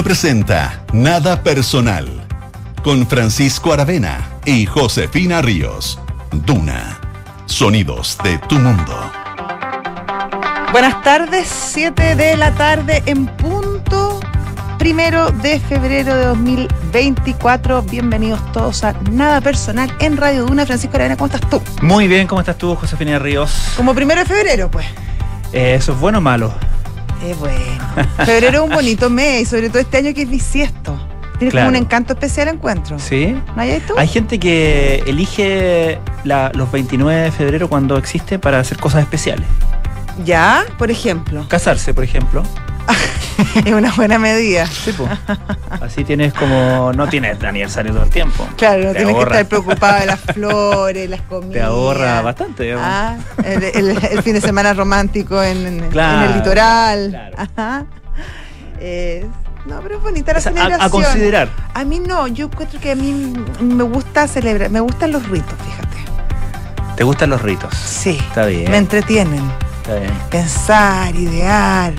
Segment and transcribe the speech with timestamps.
[0.00, 2.26] Duna presenta Nada Personal
[2.82, 5.98] con Francisco Aravena y Josefina Ríos.
[6.32, 6.98] Duna,
[7.44, 9.12] sonidos de tu mundo.
[10.72, 14.20] Buenas tardes, 7 de la tarde en punto,
[14.78, 17.82] primero de febrero de 2024.
[17.82, 20.64] Bienvenidos todos a Nada Personal en Radio Duna.
[20.64, 21.60] Francisco Aravena, ¿cómo estás tú?
[21.82, 23.74] Muy bien, ¿cómo estás tú, Josefina Ríos?
[23.76, 24.86] Como primero de febrero, pues.
[25.52, 26.69] Eh, ¿Eso es bueno o malo?
[27.22, 27.84] Es bueno.
[28.24, 30.98] Febrero es un bonito mes, y sobre todo este año que es bisiesto.
[31.38, 31.66] Tiene Claro.
[31.68, 32.98] como un encanto especial encuentro.
[32.98, 33.34] ¿Sí?
[33.56, 33.94] ¿No hay tú?
[33.96, 39.46] Hay gente que elige la- los 29 de febrero cuando existe para hacer cosas especiales.
[40.24, 41.46] Ya, por ejemplo.
[41.48, 42.42] Casarse, por ejemplo.
[43.64, 44.66] Es una buena medida.
[44.66, 44.94] Sí.
[45.80, 46.92] Así tienes como...
[46.92, 48.46] No tienes aniversario todo el tiempo.
[48.56, 49.34] Claro, no Te tienes que ahorra.
[49.40, 51.52] estar preocupado de las flores, las comidas.
[51.54, 52.74] Te ahorra bastante.
[52.76, 57.08] Ah, el, el- el fin de semana romántico en, Claro, en el litoral.
[57.10, 57.36] claro.
[57.56, 57.84] Ajá.
[58.78, 59.26] Eh,
[59.66, 60.80] no, pero es bonita la Es a- celebración.
[60.82, 61.48] a, considerar.
[61.74, 65.54] A mí no, yo encuentro que a mí me gusta celebrar, me gustan los ritos,
[65.64, 65.96] fíjate.
[66.96, 67.74] ¿Te gustan los ritos?
[67.74, 68.18] Sí.
[68.20, 68.70] Está bien.
[68.70, 69.42] Me entretienen.
[69.82, 70.12] Está bien.
[70.30, 71.94] Pensar, idear,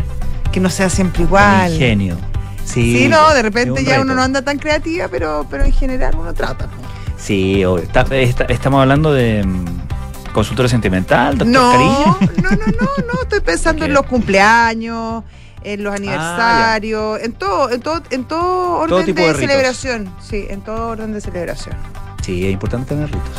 [0.51, 1.71] que no sea siempre igual.
[1.73, 2.17] Ingenio.
[2.65, 4.01] Sí, Sí, no, de repente un ya reto.
[4.03, 6.67] uno no anda tan creativa, pero, pero en general uno trata.
[6.67, 6.77] po.
[7.17, 7.83] Sí, obvio.
[7.83, 12.17] Está- está- estamos hablando de mm, consultorio sentimental, doctor No, Cariño.
[12.43, 15.23] no, no, no, no, estoy pensando en los cumpleaños,
[15.63, 20.13] en los aniversarios, en todo, en todo, en todo orden tipo de, de celebración.
[20.21, 21.75] Sí, en todo orden de celebración.
[22.23, 23.29] Sí, es importante tener ritos.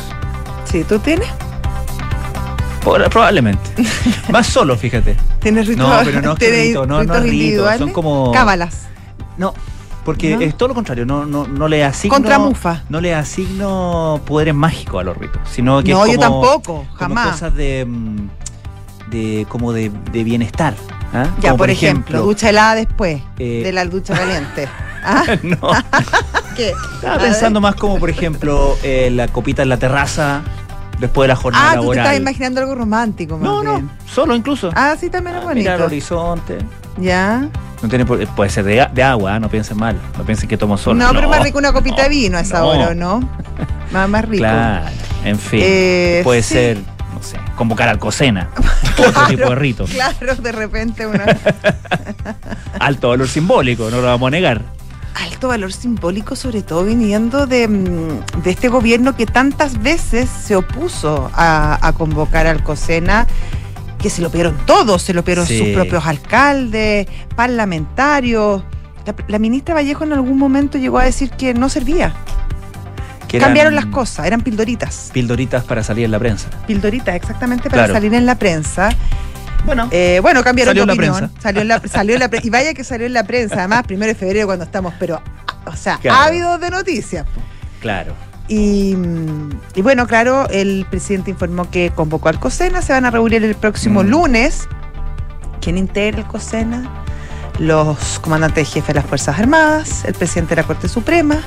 [0.69, 1.27] Sí, ¿tú tienes?
[2.83, 3.69] Por- probablemente.
[4.29, 5.15] Más solo, fíjate.
[5.39, 5.87] ¿Tienes ritos?
[5.87, 7.79] No, pero no ¿Tienes rito, no, no ritos es rito, individuales?
[7.79, 8.87] son como- Cábalas.
[9.37, 9.53] No,
[10.03, 10.41] porque ¿No?
[10.41, 11.05] es todo lo contrario.
[11.05, 12.13] No, no, no le asigno.
[12.15, 12.83] Contra mufa.
[12.89, 15.41] No le asigno poderes mágicos a los ritos.
[15.49, 17.31] Sino que No, es yo como, tampoco, como jamás.
[17.31, 17.85] cosas de.
[17.87, 18.27] mm,
[19.11, 20.73] de como de, de bienestar.
[21.13, 21.27] ¿ah?
[21.39, 24.67] Ya, Como por ejemplo, ducha helada después eh, de la ducha caliente.
[25.05, 25.23] ¿Ah?
[25.43, 25.57] no,
[26.55, 26.73] ¿Qué?
[26.95, 27.27] estaba A ver.
[27.31, 30.41] pensando más como, por ejemplo, eh, la copita en la terraza
[30.99, 32.05] después de la jornada Ah, laboral.
[32.05, 34.71] estás imaginando algo romántico, más no, no, solo incluso.
[34.75, 35.59] Ah, sí, también es Ah, bonito.
[35.63, 36.57] mirar al horizonte.
[36.97, 37.47] Ya.
[37.81, 39.39] No tiene puede ser de, de agua, ¿ah?
[39.39, 39.99] no piensen mal.
[40.17, 40.97] No piensen que tomo sol.
[40.97, 42.67] no, pero más rico una copita no, de vino a esa no.
[42.67, 43.19] hora, ¿o ¿no?
[43.91, 44.43] Más, más rico.
[44.43, 44.85] Claro,
[45.25, 45.59] en fin.
[45.63, 46.53] Eh, puede sí.
[46.53, 46.77] ser,
[47.13, 48.49] no sé, convocar al Cosena.
[48.97, 49.85] Otro tipo de rito.
[49.85, 51.25] Claro, de repente una
[52.79, 54.61] Alto valor simbólico, no lo vamos a negar.
[55.15, 60.55] Alto valor simbólico, sobre todo viniendo de, mm, de este gobierno que tantas veces se
[60.55, 63.27] opuso a, a convocar al COSENA,
[63.99, 65.57] que se lo pidieron todos, se lo pidieron Sí.
[65.59, 68.63] sus propios alcaldes, parlamentarios.
[69.05, 72.13] La, la ministra Vallejo en algún momento llegó a decir que no servía.
[73.27, 75.09] Que eran Cambiaron las cosas, eran pildoritas.
[75.13, 76.49] Pildoritas para salir en la prensa.
[76.67, 77.93] Pildoritas, exactamente, para Claro.
[77.93, 78.89] salir en la prensa.
[79.65, 81.15] Bueno, Eh, bueno, cambiaron Salió de la opinión.
[81.29, 81.41] prensa.
[81.41, 84.11] Salió en la, salió en la y vaya que salió en la prensa, además, primero
[84.11, 85.21] de febrero cuando estamos, pero,
[85.65, 86.21] o sea, Claro.
[86.21, 87.25] ávidos de noticias.
[87.81, 88.13] claro.
[88.49, 93.09] Y, mm, y bueno, claro, el presidente informó que convocó al COSENA, se van a
[93.11, 94.07] reunir el próximo Mm.
[94.07, 94.67] lunes.
[95.61, 96.83] ¿Quién integra el COSENA?
[97.59, 101.37] Los comandantes jefes de las Fuerzas Armadas, el presidente de la Corte Suprema,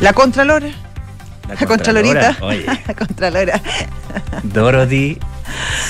[0.00, 0.66] la Contralora,
[1.60, 3.60] la Contralorita, Oye, la Contralora,
[4.42, 5.18] Dorothy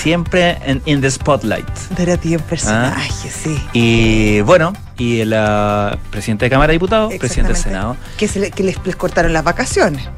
[0.00, 1.68] siempre en in the spotlight.
[1.96, 2.44] Dorothy en Ah.
[2.48, 3.58] personaje, sí.
[3.72, 7.62] Y bueno, y el ah, presidente de Cámara de Diputados, presidente del.
[7.62, 7.96] Senado.
[8.16, 10.08] Que, se le- que les, les cortaron las vacaciones.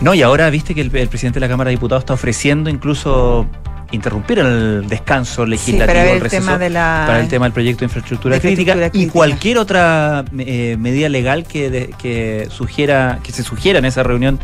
[0.00, 2.70] No, y ahora viste que el, el presidente de la Cámara de Diputados está ofreciendo
[2.70, 3.46] incluso
[3.92, 7.46] interrumpir el descanso legislativo, para ver el el receso, tema de la- para el tema
[7.46, 12.46] del proyecto de infraestructura, de crítica, y cualquier otra eh, medida legal que, de- que
[12.50, 14.38] sugiera que se sugiera en esa reunión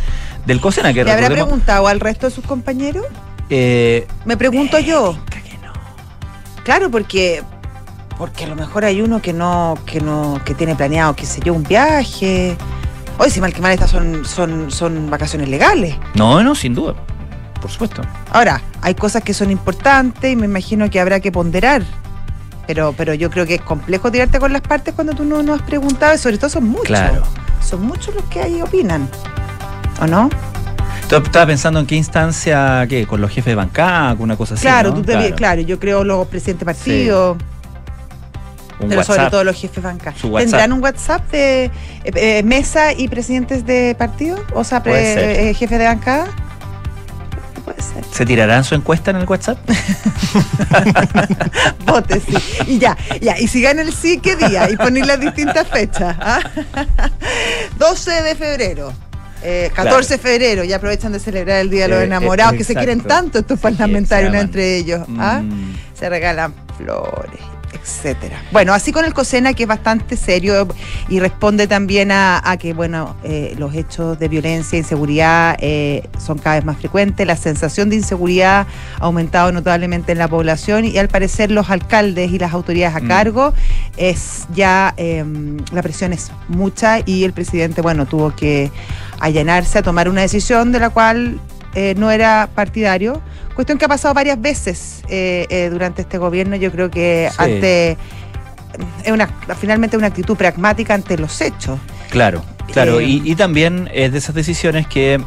[0.47, 3.07] del COSENA que ¿Le habrá preguntado al resto de sus compañeros?
[3.51, 5.17] Eh, Me pregunto yo.
[5.31, 5.73] que no.
[6.65, 7.43] Claro, porque
[8.19, 11.41] porque a lo mejor hay uno que no que no que tiene planeado, qué sé
[11.45, 12.57] yo, un viaje.
[13.19, 15.97] Hoy si mal que mal estas son son son vacaciones legales.
[16.15, 16.95] No, no, sin duda.
[17.61, 18.03] Por supuesto.
[18.33, 21.83] Ahora, hay cosas que son importantes y me imagino que habrá que ponderar.
[22.67, 25.55] Pero, pero yo creo que es complejo tirarte con las partes cuando tú no, no
[25.55, 26.87] has preguntado y sobre todo son muchos.
[26.87, 27.23] Claro.
[27.65, 29.09] Son muchos los que ahí opinan.
[30.01, 30.29] ¿O no?
[31.09, 33.07] Estaba pensando en qué instancia, ¿qué?
[33.07, 34.63] Con los jefes de bancada, con una cosa así.
[34.63, 34.97] claro, ¿no?
[34.97, 35.61] tú te claro.
[35.61, 37.37] yo creo los presidentes de partido,
[38.81, 40.21] Un pero sobre todo los jefes bancarios.
[40.21, 41.71] ¿Tendrán un WhatsApp de eh,
[42.05, 44.45] eh, mesa y presidentes de partido?
[44.53, 46.27] O sea, pre- eh, jefe de bancada.
[47.65, 48.05] Puede ser.
[48.13, 49.59] ¿Se tirarán su encuesta en el WhatsApp?
[51.87, 52.37] Vote, sí.
[52.67, 53.39] Y ya, ya.
[53.39, 54.69] Y si gana el sí, ¿qué día?
[54.71, 56.17] Y poner las distintas fechas.
[56.21, 56.41] ¿ah?
[57.79, 58.93] 12 de febrero.
[59.47, 62.55] Eh, 14 de febrero, ya aprovechan de celebrar el Día de los Eh, eh, Enamorados,
[62.55, 65.07] que se quieren tanto estos parlamentarios uno entre ellos.
[65.19, 65.41] ¿ah?
[65.43, 67.41] Mm, Se regalan flores,
[67.73, 68.43] etcétera.
[68.51, 70.67] Bueno, así con el COSENA, que es bastante serio
[71.09, 76.39] y responde también a, que, bueno, eh, los hechos de violencia e inseguridad eh, son
[76.39, 78.67] cada vez más frecuentes, la sensación de inseguridad
[78.99, 83.01] ha aumentado notablemente en la población y al parecer los alcaldes y las autoridades a
[83.01, 83.09] mm.
[83.09, 83.55] cargo
[83.97, 88.71] es ya em, la presión es mucha y el presidente, bueno, tuvo que
[89.21, 91.41] allanarse a tomar una decisión de la cual
[91.75, 93.21] eh, no era partidario.
[93.55, 96.57] Cuestión que ha pasado varias veces eh, eh, durante este gobierno.
[96.57, 97.97] Yo creo que ante
[99.05, 99.27] es una
[99.59, 101.79] finalmente una actitud pragmática ante los hechos.
[102.11, 102.43] Claro,
[102.73, 103.01] claro.
[103.01, 105.21] y, y, también es de esas decisiones que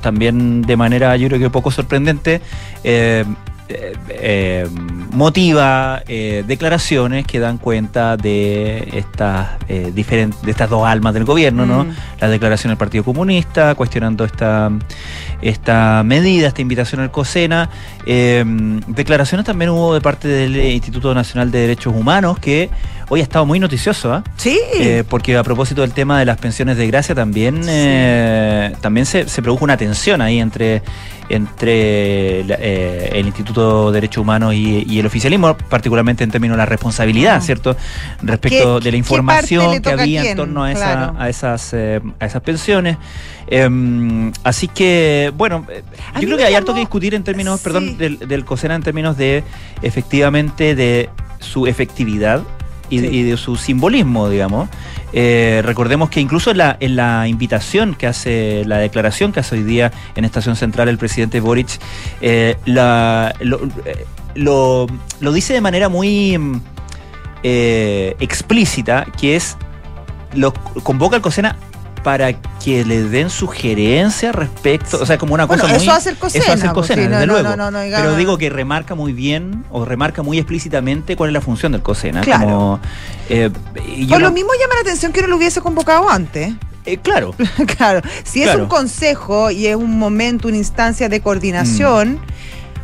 [0.00, 2.40] también de manera yo creo que poco sorprendente
[3.72, 4.68] eh, eh,
[5.10, 9.50] motiva eh, declaraciones que dan cuenta de estas
[9.94, 11.84] diferentes de estas dos almas del gobierno, ¿no?
[11.84, 11.94] Mm.
[12.20, 14.70] La declaración del Partido Comunista cuestionando esta
[15.40, 17.68] esta medida, esta invitación al COSENA.
[18.04, 22.70] declaraciones también hubo de parte del Instituto Nacional de Derechos Humanos que
[23.14, 24.24] hoy ha estado muy noticioso, ¿ah?
[24.36, 24.58] Sí.
[25.10, 27.60] porque a propósito del tema de las pensiones de gracia también,
[28.80, 30.82] también se, se produjo una tensión ahí entre
[31.32, 36.66] entre eh, el Instituto de Derechos Humanos y, el oficialismo, particularmente en términos de la
[36.66, 37.76] responsabilidad, ¿cierto?
[38.22, 42.98] Respecto de la información que había en torno a, esas, eh, a esas pensiones.
[43.46, 45.82] Em, así que, bueno, eh,
[46.20, 49.16] yo creo que hay harto que discutir en términos, perdón, del, del COSENA en términos
[49.16, 49.42] de,
[49.82, 51.08] efectivamente, de
[51.40, 52.42] su efectividad
[53.00, 54.68] y, de su simbolismo, digamos.
[55.12, 59.56] Eh, recordemos que incluso en la, en la invitación que hace, la declaración que hace
[59.56, 61.78] hoy día en Estación Central el presidente Boric,
[62.20, 64.86] eh, la, lo,
[65.20, 66.38] lo, dice de manera muy
[67.42, 69.56] eh, explícita, que es,
[70.34, 70.52] lo
[70.82, 71.56] convoca al COSENA
[72.02, 75.76] para que le den sugerencias respecto, o sea, como una cosa muy...
[75.76, 76.44] Eso hace el COSENA.
[76.44, 77.54] Eso hace el COSENA, desde luego.
[77.72, 81.82] pero digo que remarca muy bien, o remarca muy explícitamente cuál es la función del
[81.82, 82.22] COSENA.
[82.22, 82.80] Claro.
[83.28, 83.50] Eh,
[84.08, 86.54] Por lo mismo llama la atención que no lo hubiese convocado antes.
[86.84, 87.34] Eh, claro.
[87.76, 88.00] claro.
[88.24, 92.14] Si es un consejo y es un momento, una instancia de coordinación...
[92.14, 92.32] Mm.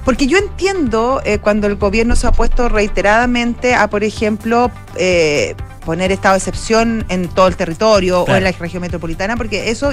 [0.04, 5.54] Porque yo entiendo eh, cuando el gobierno se ha puesto reiteradamente a, por ejemplo, eh,
[5.88, 9.90] poner estado de excepción en todo el territorio o en la región metropolitana, porque eso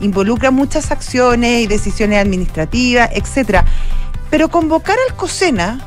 [0.00, 3.64] involucra muchas acciones y decisiones administrativas, etcétera.
[4.28, 5.78] Pero convocar al COSENA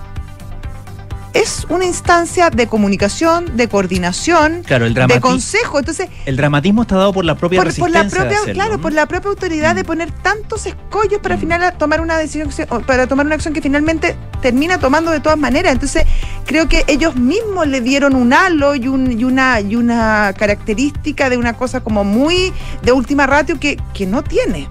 [1.33, 5.79] es una instancia de comunicación, de coordinación, de consejo.
[5.79, 9.83] Entonces, el dramatismo está dado por la propia resistencia claro, por la propia autoridad de
[9.83, 9.85] mm.
[9.85, 11.39] poner tantos escollos para mm.
[11.39, 12.49] final tomar una decisión,
[12.85, 15.73] para tomar una acción que finalmente termina tomando de todas maneras.
[15.73, 16.05] Entonces,
[16.45, 21.29] creo que ellos mismos le dieron un halo y, un, y una y una característica
[21.29, 24.67] de una cosa como muy de última ratio que, que no tiene.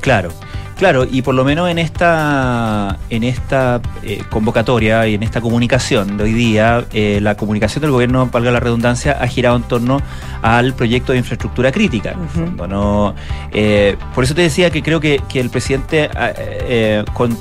[0.00, 0.32] Claro.
[0.78, 6.16] Claro, y por lo menos en esta, en esta eh, convocatoria y en esta comunicación
[6.16, 10.00] de hoy día, eh, la comunicación del gobierno, valga la redundancia, ha girado en torno
[10.40, 12.14] al proyecto de infraestructura crítica.
[12.68, 13.12] ¿no?
[13.52, 16.10] Eh, por eso te decía que creo que, el presidente
[17.12, 17.36] con,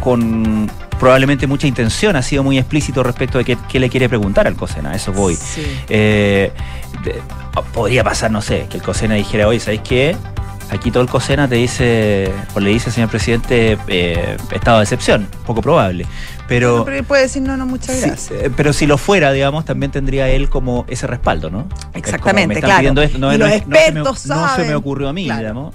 [0.00, 0.68] con
[0.98, 4.90] probablemente mucha intención ha sido muy explícito respecto de qué, le quiere preguntar al COSENA,
[4.90, 5.38] a eso voy.
[7.72, 10.16] podría pasar, no sé, que el COSENA dijera, oye, ¿sabéis qué?
[10.70, 15.28] Aquí todo el COSENA te dice, o le dice, señor presidente, eh, estado de excepción,
[15.46, 16.06] poco probable.
[16.48, 18.30] Pero, pero puede decir no, no, muchas gracias.
[18.30, 21.68] Eh, pero si lo fuera, digamos, también tendría él como ese respaldo, ¿no?
[21.94, 22.92] Exactamente, claro.
[23.18, 25.74] No, y los expertos no, se me, ocurrió a mí, digamos.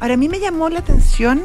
[0.00, 1.42] Ahora, a mí me llamó la atención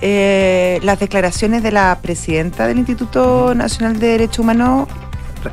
[0.00, 4.86] eh, las declaraciones de la presidenta del Instituto Nacional de Derecho Humano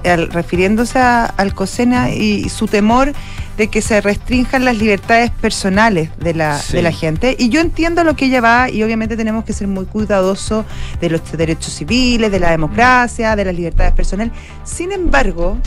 [0.03, 3.13] refiriéndose al COSENA y su temor
[3.57, 7.35] de que se restrinjan las libertades personales de la, de la gente.
[7.39, 10.65] Y yo entiendo lo que ella va y obviamente tenemos que ser muy cuidadosos
[11.00, 14.33] de los derechos civiles, de la democracia, de las libertades personales.
[14.63, 15.57] Sin embargo,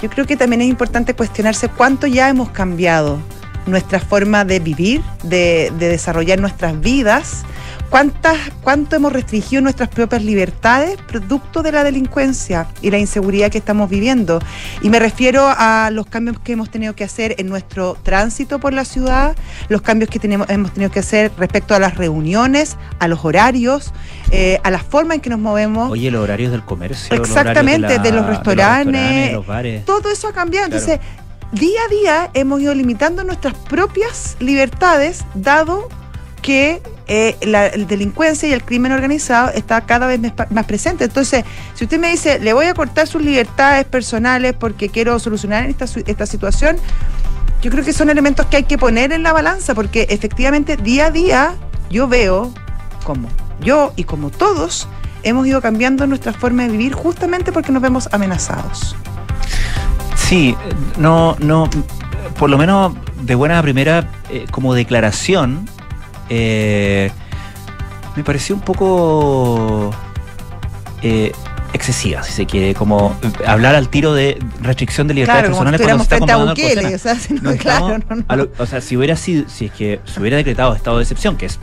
[0.00, 3.18] yo creo que también es importante cuestionarse cuánto ya hemos cambiado
[3.66, 7.44] nuestra forma de vivir, de, de desarrollar nuestras vidas
[7.90, 13.58] ¿Cuántas, ¿Cuánto hemos restringido nuestras propias libertades producto de la delincuencia y la inseguridad que
[13.58, 14.40] estamos viviendo?
[14.82, 18.74] Y me refiero a los cambios que hemos tenido que hacer en nuestro tránsito por
[18.74, 19.34] la ciudad,
[19.70, 23.92] los cambios que tenemos, hemos tenido que hacer respecto a las reuniones, a los horarios,
[24.30, 25.90] eh, a la forma en que nos movemos.
[25.90, 27.16] Oye, los horarios del comercio.
[27.16, 29.84] Exactamente, de, los restaurantes.
[29.86, 30.66] Todo eso ha cambiado.
[30.66, 31.00] Entonces,
[31.52, 35.88] día a día hemos ido limitando nuestras propias libertades, dado
[36.48, 41.04] que eh, la delincuencia y el crimen organizado está cada vez más presente.
[41.04, 45.68] Entonces, si usted me dice, le voy a cortar sus libertades personales porque quiero solucionar
[45.68, 46.78] esta, situación,
[47.60, 51.08] yo creo que son elementos que hay que poner en la balanza porque efectivamente día
[51.08, 51.54] a día
[51.90, 52.50] yo veo
[53.04, 53.28] como
[53.60, 54.88] yo y como todos
[55.24, 58.96] hemos ido cambiando nuestra forma de vivir justamente porque nos vemos amenazados.
[60.16, 60.56] Sí,
[60.96, 61.68] no, no,
[62.38, 65.68] por lo menos de buena primera, eh, como declaración,
[66.28, 67.10] eh,
[68.16, 69.90] me pareció un poco
[71.02, 71.32] eh,
[71.72, 73.14] excesiva, si se quiere, como
[73.46, 76.94] hablar al tiro de restricción de libertades Claro, como personales si cuando se está Bukele,
[76.94, 78.24] o sea, si no, No claro, estamos no, no.
[78.28, 81.02] a lo- o sea, si hubiera sido, si es que se hubiera decretado estado de
[81.04, 81.58] excepción, que es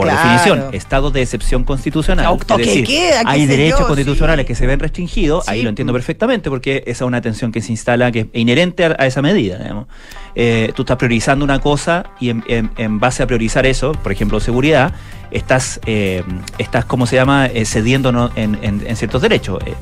[0.00, 0.20] por Claro.
[0.30, 4.46] definición estado de excepción constitucional, O es queda, hay derechos yo, constitucionales sí.
[4.48, 7.72] que se ven restringidos, ahí lo entiendo perfectamente porque esa es una tensión que se
[7.72, 9.86] instala que es inherente a, a esa medida, digamos.
[10.34, 14.10] Eh, tú estás priorizando una cosa y en, en- en base a priorizar eso, por
[14.12, 14.92] ejemplo, seguridad,
[15.30, 16.22] estás, eh,
[16.58, 19.74] estás ¿cómo se llama?, Eh, cediendo en, en- ciertos derechos, eh,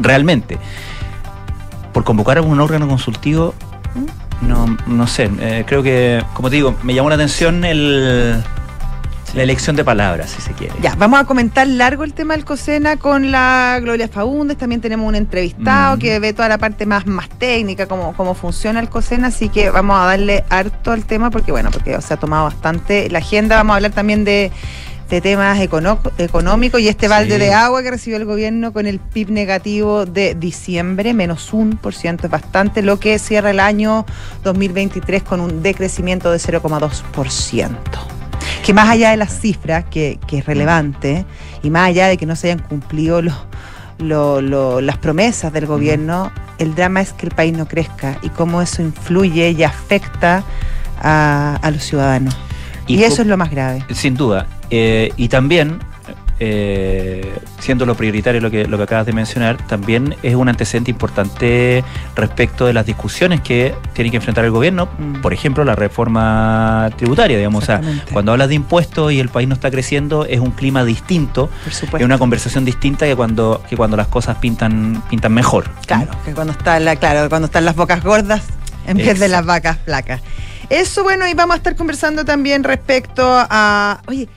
[0.00, 0.58] realmente.
[1.92, 3.54] Por convocar a un órgano consultivo,
[4.40, 5.30] no, no sé,
[5.66, 8.42] creo que, como te digo, me llamó la atención el,
[9.34, 10.74] la elección de palabras, si se quiere.
[10.82, 14.58] Ya, vamos a comentar largo el tema del COSENA con la Gloria Faúndez.
[14.58, 15.98] También tenemos un entrevistado Mm.
[16.00, 19.28] que ve toda la parte más, más técnica, cómo, cómo funciona el COSENA.
[19.28, 23.08] Así que vamos a darle harto al tema porque, bueno, porque se ha tomado bastante
[23.10, 23.56] la agenda.
[23.56, 24.52] Vamos a hablar también de,
[25.10, 25.58] de temas
[26.18, 27.40] económicos y este balde Sí.
[27.40, 31.94] de agua que recibió el gobierno con el PIB negativo de diciembre, menos un por
[31.94, 34.06] ciento, es bastante, lo que cierra el año
[34.44, 37.70] 2023 con un decrecimiento de 0,2%
[38.64, 41.24] que más allá de las cifras, que, que es relevante,
[41.62, 43.34] y más allá de que no se hayan cumplido los,
[43.98, 48.28] lo- lo- las promesas del gobierno, el drama es que el país no crezca y
[48.30, 50.42] cómo eso influye y afecta
[51.02, 52.36] a, a los ciudadanos.
[52.86, 53.84] Y, co- eso es lo más grave.
[53.92, 54.46] Sin duda.
[54.70, 55.78] Eh, y también,
[56.40, 60.90] eh, siendo lo prioritario lo que, lo que acabas de mencionar, también es un antecedente
[60.90, 61.84] importante
[62.16, 64.88] respecto de las discusiones que tiene que enfrentar el gobierno.
[64.98, 65.20] Mm.
[65.20, 67.62] Por ejemplo, la reforma tributaria, digamos.
[67.62, 68.12] O sea, Exactamente.
[68.12, 72.02] cuando hablas de impuestos y el país no está creciendo, es un clima distinto, es
[72.02, 75.70] una conversación distinta que cuando, que cuando las cosas pintan, pintan mejor.
[75.86, 78.42] Claro, que cuando están la, claro, cuando están las bocas gordas
[78.86, 80.20] en vez de las vacas flacas.
[80.70, 84.00] Eso bueno, y vamos a estar conversando también respecto a.
[84.06, 84.28] Oye,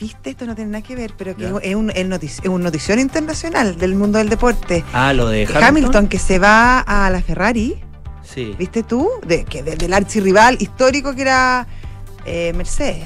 [0.00, 2.62] viste, esto no tiene nada que ver, pero que es un, es notici- es un
[2.62, 4.84] notición internacional del mundo del deporte.
[4.92, 5.62] Ah, lo de Hamilton.
[5.64, 6.08] Hamilton.
[6.08, 7.80] que se va a la Ferrari,
[8.22, 8.54] Sí.
[8.58, 9.08] ¿viste tú?
[9.26, 11.66] De, que de- del archirrival histórico que era
[12.24, 13.04] eh, Mercedes.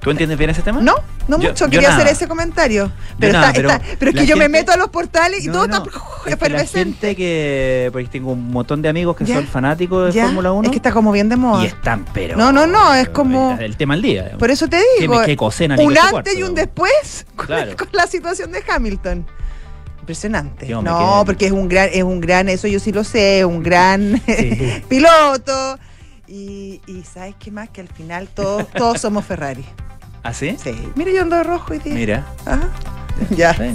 [0.00, 0.80] ¿Tú entiendes bien ese tema?
[0.80, 0.94] No,
[1.28, 2.02] no Yo- mucho, yo quería nada.
[2.02, 2.92] hacer ese comentario.
[3.18, 5.48] Pero, nada, está, pero está- pero es que yo me meto a los portales y
[5.48, 6.90] No, todo no, está es que efervescente.
[7.00, 7.88] gente que.
[7.92, 10.64] Porque tengo un montón de amigos que Ya, son fanáticos de Fórmula 1.
[10.66, 11.64] Es que está como bien de moda.
[11.64, 12.36] y están, pero.
[12.36, 14.32] No, no, no, es como- El tema al día.
[14.38, 17.76] Por eso te ¿Qué digo, cocena ni un antes cuarto, y un después con, Claro.
[17.76, 19.26] con la situación de Hamilton.
[20.00, 20.68] Impresionante.
[20.68, 23.62] Yo No, porque es un gran, es un gran, eso yo sí lo sé, un
[23.62, 24.82] gran Sí.
[24.88, 25.78] piloto.
[26.28, 27.68] Y, y ¿sabes qué más?
[27.70, 29.64] Que al final todos, todos somos Ferrari.
[30.26, 30.56] ¿Ah, sí?
[30.62, 30.88] Sí.
[30.96, 31.94] Mira, yo ando de rojo y día.
[31.94, 32.24] Mira.
[32.44, 32.68] Ajá.
[33.30, 33.54] Ya.
[33.54, 33.74] Sí.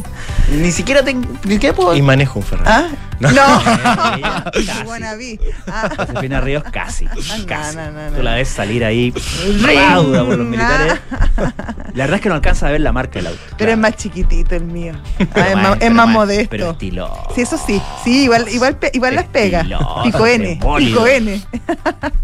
[0.51, 1.27] Ni siquiera tengo.
[1.45, 1.95] Ni siquiera puedo.
[1.95, 2.69] Y manejo un Ferrari.
[2.69, 2.87] ¿Ah?
[3.19, 4.83] No.
[4.85, 5.39] Buena vi.
[5.65, 5.89] Ah.
[5.97, 7.05] Josefina Ríos casi.
[7.05, 7.11] no,
[7.47, 7.75] casi.
[7.75, 8.17] no, no, no.
[8.17, 9.11] Tú la ves salir ahí
[9.63, 10.99] rauda por los militares.
[11.95, 13.39] La verdad es que no alcanza a ver la marca del auto.
[13.43, 13.71] Pero Claro.
[13.71, 14.93] es más chiquitito el mío.
[15.33, 16.49] Ah, es, más- más, es pero más más- modesto.
[16.51, 17.27] Pero estilo.
[17.33, 17.81] Sí, eso sí.
[18.03, 19.63] Sí, igual, igual, igual las pega.
[20.03, 20.59] Pico N.
[20.77, 21.41] Pico N.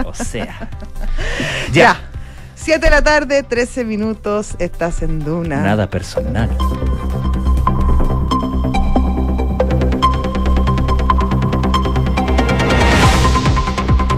[0.05, 0.69] O sea.
[1.73, 1.99] Ya.
[2.67, 5.61] 7 de la tarde, 13 minutos, estás en Duna.
[5.61, 6.49] Nada personal.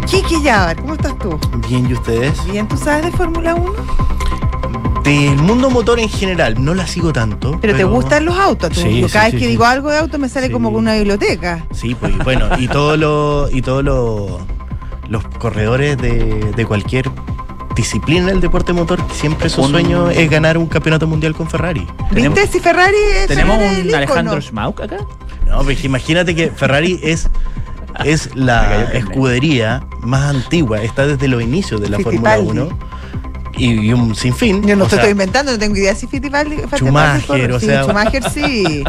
[0.07, 1.39] Kiki Yabar, ¿cómo estás tú?
[1.67, 2.33] Bien, ¿y ustedes?
[2.51, 3.73] Bien, ¿tú sabes de Fórmula 1?
[5.03, 7.57] Del mundo motor en general, no la sigo tanto.
[7.61, 8.69] Pero, te gustan los autos.
[8.69, 9.51] Tú- Sí, yo sí, cada vez sí, que sí.
[9.51, 10.53] digo algo de auto me sale Sí.
[10.53, 11.65] como con una biblioteca.
[11.71, 14.41] Sí, pues bueno, y todos los y todos los
[15.09, 17.09] los corredores de, de cualquier
[17.79, 21.87] disciplina del deporte motor, siempre su Un- sueño es ganar un campeonato mundial con Ferrari.
[22.11, 22.47] ¿Viste?
[22.47, 23.95] Si Ferrari es ¿Tenemos Ferrari un.
[23.95, 24.97] Alejandro Schmauk acá?
[25.47, 27.29] No, pues imagínate que Ferrari es
[28.05, 32.59] es la escudería más antigua, está desde los inicios de la Fórmula Fittipaldi.
[32.61, 32.79] 1
[33.59, 34.65] y, y un sinfín.
[34.65, 37.83] Yo no te sea, estoy inventando, no tengo idea si Fittipaldi Schumacher, o Sí, sea-
[37.83, 38.83] Schumacher sí.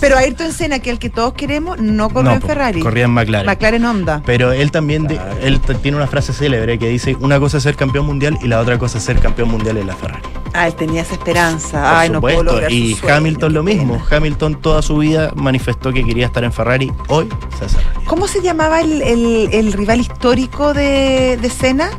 [0.00, 2.80] Pero Ayrton Senna, que es el que todos queremos, no corrió no, en Ferrari.
[2.80, 3.46] Corría en McLaren.
[3.46, 4.22] McLaren Honda.
[4.24, 7.76] Pero él también de- él tiene una frase célebre que dice una cosa es ser
[7.76, 10.22] campeón mundial y la otra cosa es ser campeón mundial en la Ferrari.
[10.52, 11.80] Ah, él tenía esa esperanza.
[11.80, 12.52] Por Ay, no puedo supuesto.
[12.54, 13.94] lograr y su sueño, Hamilton lo mismo.
[14.04, 14.16] pena.
[14.16, 16.90] Hamilton toda su vida manifestó que quería estar en Ferrari.
[17.08, 17.76] Hoy se hace.
[18.06, 21.90] ¿Cómo se llamaba el, el- el rival histórico de, de Senna?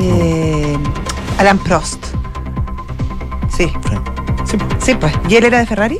[0.00, 0.76] Eh,
[1.38, 2.04] Alan Prost.
[3.54, 3.70] Sí,
[4.46, 5.12] Sí, sí, pues.
[5.28, 5.98] ¿Y él era de Ferrari?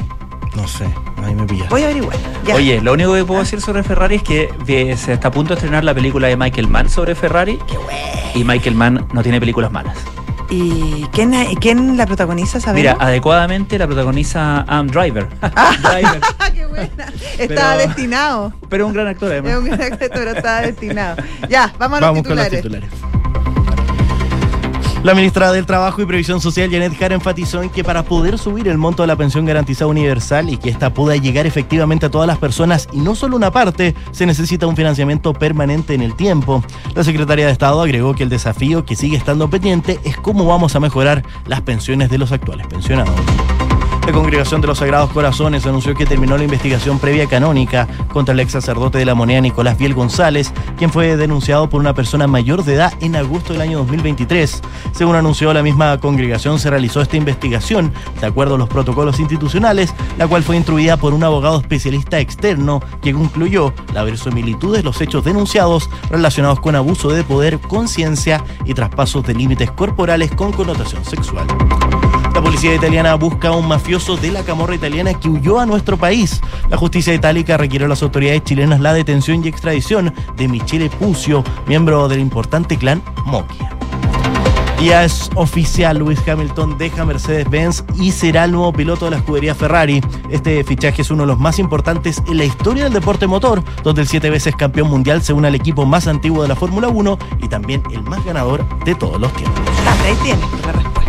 [0.56, 0.86] no sé,
[1.24, 1.68] ahí me pillas.
[1.68, 2.16] Voy a averiguar.
[2.44, 2.54] Ya.
[2.56, 4.48] Oye, lo único que puedo decir sobre Ferrari es que
[4.96, 7.58] se está a punto de estrenar la película de Michael Mann sobre Ferrari.
[8.34, 9.96] Y Michael Mann no tiene películas malas.
[10.50, 12.76] ¿Y quién, la protagoniza, sabemos?
[12.94, 15.28] Mira, adecuadamente la protagoniza Am Driver.
[15.82, 16.20] Driver.
[16.54, 17.12] ¡Qué buena!
[17.38, 18.52] Estaba Pero- destinado.
[18.70, 19.52] Pero un gran actor además.
[19.52, 21.16] Es un gran actor, pero estaba destinado.
[21.50, 22.88] Ya, vamos a los Vamos con los titulares.
[25.04, 28.66] La ministra del Trabajo y Previsión Social, Janet Jara, enfatizó en que para poder subir
[28.66, 32.26] el monto de la pensión garantizada universal y que ésta pueda llegar efectivamente a todas
[32.26, 36.64] las personas y no solo una parte, se necesita un financiamiento permanente en el tiempo.
[36.96, 40.74] La secretaria de Estado agregó que el desafío que sigue estando pendiente es cómo vamos
[40.74, 43.14] a mejorar las pensiones de los actuales pensionados.
[44.08, 48.40] La Congregación de los Sagrados Corazones anunció que terminó la investigación previa canónica contra el
[48.40, 52.64] ex sacerdote de la moneda Nicolás Biel González, quien fue denunciado por una persona mayor
[52.64, 54.62] de edad en agosto del año 2023.
[54.92, 59.92] Según anunció la misma congregación, se realizó esta investigación de acuerdo a los protocolos institucionales,
[60.16, 65.02] la cual fue instruida por un abogado especialista externo que concluyó la verosimilitud de los
[65.02, 71.04] hechos denunciados relacionados con abuso de poder, conciencia y traspasos de límites corporales con connotación
[71.04, 71.46] sexual.
[72.38, 75.96] La policía italiana busca a un mafioso de la camorra italiana que huyó a nuestro
[75.96, 76.40] país.
[76.70, 81.42] La justicia itálica requirió a las autoridades chilenas la detención y extradición de Michele Pucio,
[81.66, 83.76] miembro del importante clan Mokia.
[84.80, 89.56] Ya es oficial, Lewis Hamilton deja Mercedes-Benz y será el nuevo piloto de la escudería
[89.56, 90.00] Ferrari.
[90.30, 94.02] Este fichaje es uno de los más importantes en la historia del deporte motor, donde
[94.02, 97.18] el siete veces campeón mundial se une al equipo más antiguo de la Fórmula 1
[97.42, 99.60] y también el más ganador de todos los tiempos.
[99.88, 101.07] Ah, Ahí tienes la respuesta.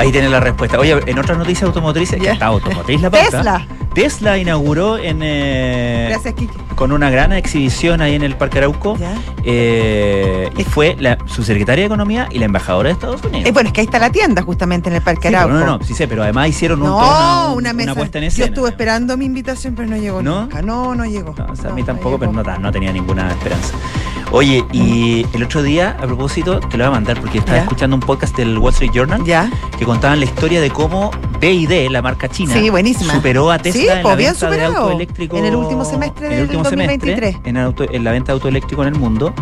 [0.00, 0.78] Ahí tiene la respuesta.
[0.78, 2.32] Oye, en otras noticias automotrices, que Ya.
[2.32, 3.30] está automotriz la pauta.
[3.30, 3.66] Tesla.
[3.94, 6.34] Tesla inauguró en, eh, Gracias,
[6.76, 8.96] con una gran exhibición ahí en el Parque Arauco.
[9.42, 13.48] Eh, y fue la, su secretaria de Economía y la embajadora de Estados Unidos.
[13.48, 15.54] Eh, bueno, es que ahí está la tienda, justamente en el Parque Sí, Arauco.
[15.54, 17.94] no, no, sí sé, pero además hicieron un- No, una, mesa.
[17.94, 20.42] puesta en Yo estuve esperando mi invitación, pero no llegó ¿No?
[20.42, 20.62] nunca.
[20.62, 21.34] No, no llegó.
[21.36, 23.74] No, o sea, a No, mí no tampoco, pero no, no tenía ninguna esperanza.
[24.32, 27.62] Oye, y el otro día, a propósito, te lo voy a mandar porque estaba Ya.
[27.64, 29.50] escuchando un podcast del Wall Street Journal Ya.
[29.76, 31.10] que contaban la historia de cómo
[31.40, 35.36] BID, la marca china, Sí, superó a Tesla Sí, en la venta de auto eléctrico
[35.36, 37.18] En el último semestre en el del último 2023.
[37.32, 39.32] semestre, en, auto- en la venta de auto eléctrico en el mundo.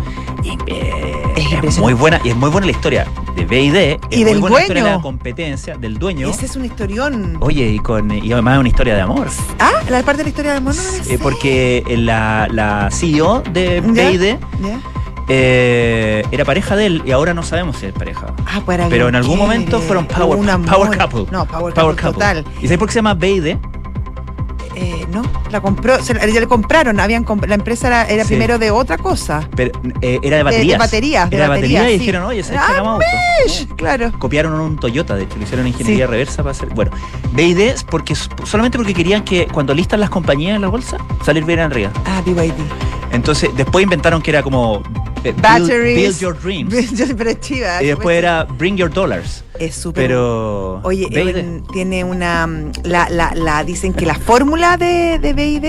[0.42, 3.06] Y eh, Es es, muy buena y es muy buena la historia
[3.38, 4.96] de BID, es Y muy del buena la historia de dueño.
[4.98, 6.28] la competencia del dueño.
[6.30, 7.36] Ese es un historión.
[7.40, 9.28] Oye, y con y además una historia de amor.
[9.58, 11.18] Ah, la parte de la historia del mono no la Eh, sé.
[11.18, 13.80] porque la, la CEO de.
[13.80, 14.36] BID
[15.30, 18.34] eh, era pareja de él y ahora no sabemos si es pareja.
[18.46, 20.66] Ah, era Pero en algún momento fueron power, amor.
[20.70, 21.26] power couple.
[21.30, 22.44] No, power, couple, total.
[22.60, 23.56] ¿Y sabes por qué se llama BID?
[25.12, 28.28] No, la compró, se ya le compraron, habían comp- la empresa era, era Sí.
[28.28, 29.48] primero de otra cosa.
[29.56, 30.78] Pero, eh, era de de baterías.
[30.78, 31.98] baterías, de Era de baterías, batería y sí.
[32.00, 32.60] dijeron, oye, ¿sabes?
[33.48, 34.12] Sh, Claro.
[34.18, 36.10] Copiaron un Toyota, de hecho, le hicieron ingeniería Sí.
[36.10, 36.68] reversa para hacer.
[36.74, 36.90] Bueno,
[37.32, 41.60] BID porque solamente porque querían que cuando listan las compañías en la bolsa, salir bien
[41.60, 41.90] arriba.
[42.04, 42.52] Ah, BYD.
[43.10, 44.82] Entonces, después inventaron que era como
[45.24, 45.96] eh, build, Batteries.
[45.96, 46.74] build your dreams.
[46.96, 47.82] Siempre es chiva.
[47.82, 49.44] y después era bring your dollars.
[49.58, 50.04] Es súper.
[50.06, 50.80] Pero.
[50.84, 51.08] Oye,
[51.72, 52.46] tiene una.
[52.46, 55.64] mm, La, la, la, dicen que la fórmula de, de BID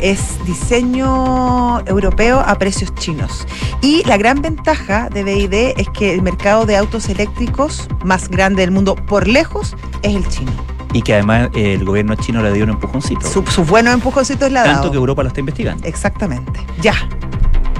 [0.00, 3.46] es diseño europeo a precios chinos.
[3.82, 8.62] Y la gran ventaja de BID es que el mercado de autos eléctricos más grande
[8.62, 10.52] del mundo por lejos es el chino.
[10.92, 13.26] Y que además eh, el gobierno chino le dio un empujoncito.
[13.28, 14.90] Su- Sus buenos empujoncitos la ha tanto dado.
[14.92, 15.86] que Europa lo está investigando.
[15.86, 16.60] Exactamente.
[16.80, 16.94] Ya.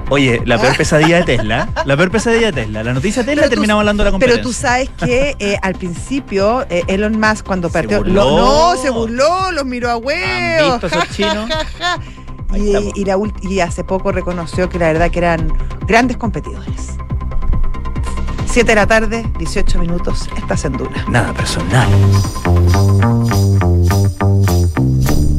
[0.08, 1.68] Oye, la peor pesadilla de Tesla.
[1.84, 2.84] La peor pesadilla de Tesla.
[2.84, 4.42] La noticia de Tesla Pero tú- terminamos hablando de la Pero competencia.
[4.42, 7.98] tú sabes que eh, al principio eh, Elon Musk cuando Se partió.
[7.98, 8.12] burló.
[8.14, 8.36] lo-
[8.76, 10.70] no, se burló, los miró a ¿Han huevo.
[10.72, 11.50] visto esos chinos?
[12.50, 15.52] Ahí Y, y la y hace poco reconoció que la verdad que eran
[15.88, 16.92] grandes competidores.
[18.48, 21.04] 7 de la tarde, 18 minutos, estás en Duna.
[21.08, 21.88] Nada personal.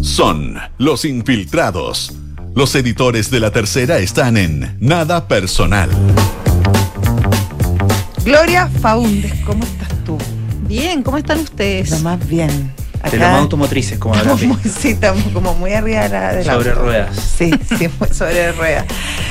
[0.02, 2.17] Son los infiltrados.
[2.58, 5.92] Los editores de la tercera están en Nada Personal.
[8.26, 10.18] Gloria Faúndez, ¿cómo estás tú?
[10.62, 11.92] Bien, ¿cómo están ustedes?
[11.92, 12.74] Lo más bien.
[13.12, 16.46] De los más automotrices, como estamos muy, sí, estamos como muy arriba de la, del
[16.46, 17.16] Sobre ruedas.
[17.38, 18.86] Sí, sí, muy sobre ruedas.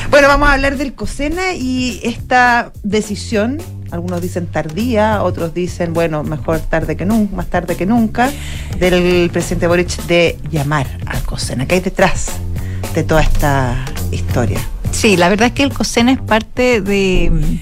[0.09, 3.61] Bueno, vamos a hablar del COSENA y esta decisión,
[3.91, 8.31] algunos dicen tardía, otros dicen, bueno, mejor tarde que nunca, más tarde que nunca,
[8.79, 11.67] del presidente Boric de llamar al COSENA.
[11.67, 12.31] ¿Qué hay detrás
[12.95, 14.61] de toda esta historia?
[14.91, 17.59] Sí, la verdad es que el COSENA es parte de,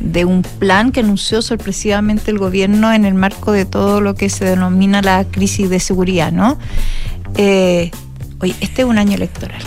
[0.00, 4.28] de un plan que anunció sorpresivamente el gobierno en el marco de todo lo que
[4.30, 6.58] se denomina la crisis de seguridad, ¿no?
[7.36, 7.90] Eh,
[8.40, 9.62] oye, este es un año electoral.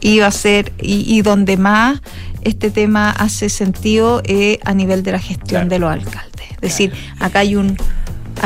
[0.00, 2.00] Y va a ser, y, y donde más
[2.42, 5.68] este tema hace sentido es a nivel de la gestión Claro.
[5.68, 6.50] de los alcaldes.
[6.52, 7.76] Es decir, acá hay un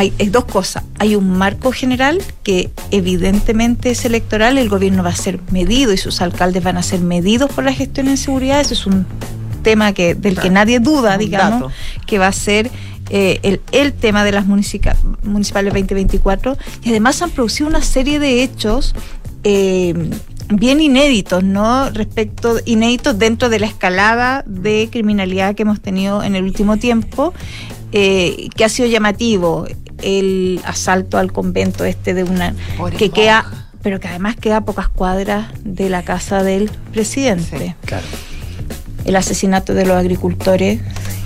[0.01, 0.83] hay es dos cosas.
[0.99, 5.99] Hay un marco general que evidentemente es electoral, el gobierno va a ser medido y
[5.99, 8.61] sus alcaldes van a ser medidos por la gestión en seguridad.
[8.61, 9.07] Eso es un
[9.63, 11.73] tema que del que nadie duda, digamos, dato.
[12.07, 12.71] que va a ser
[13.11, 18.43] eh, el, el, tema de las municipales 2024 y además han producido una serie de
[18.43, 18.95] hechos
[19.45, 19.95] eh,
[20.49, 21.91] bien inéditos, ¿no?
[21.91, 27.35] Respecto, inéditos dentro de la escalada de criminalidad que hemos tenido en el último tiempo,
[27.93, 29.67] eh, que ha sido llamativo
[30.03, 32.55] el asalto al convento este de una
[32.99, 37.75] que queda pero que además queda a pocas cuadras de la casa del presidente.
[37.87, 38.05] Claro.
[39.07, 40.81] El asesinato de los agricultores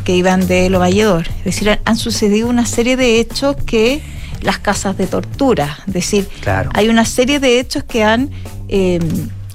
[0.05, 1.27] que iban de Lo Valledor.
[1.39, 4.01] Es decir, han sucedido una serie de hechos que
[4.43, 5.79] las casas de tortura.
[5.89, 6.71] Es decir, Claro.
[6.75, 8.31] hay una serie de hechos que han
[8.69, 9.01] eh,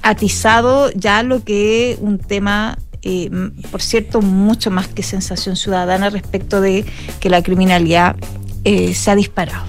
[0.02, 5.56] atizado ya lo que es un tema, eh, m- por cierto, mucho más que sensación
[5.56, 6.84] ciudadana respecto de
[7.20, 8.16] que la criminalidad
[8.64, 9.64] eh, se ha disparado.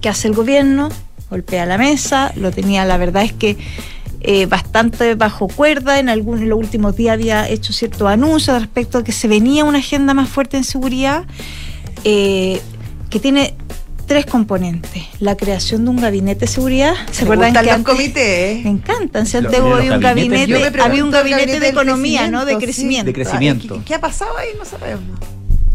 [0.00, 0.88] ¿Qué hace el gobierno?
[1.28, 3.56] Golpea la mesa, lo tenía, la verdad es que
[4.22, 5.98] eh, bastante bajo cuerda.
[6.00, 9.64] En, algún, en los últimos días había hecho ciertos anuncios respecto a que se venía
[9.64, 11.24] una agenda más fuerte en seguridad,
[12.04, 12.60] eh,
[13.10, 13.54] que tiene
[14.06, 15.04] tres componentes.
[15.20, 16.94] La creación de un gabinete de seguridad.
[17.12, 18.64] ¿Se Me acuerdan que los antes- comités.
[18.64, 22.44] me encanta, en Los- Santiago había un gabinete, me había un gabinete de economía, ¿no?
[22.44, 23.12] De crecimiento, sí.
[23.12, 23.74] De crecimiento.
[23.78, 24.48] ¿Qué, qué ha pasado ahí?
[24.58, 25.20] No sabemos.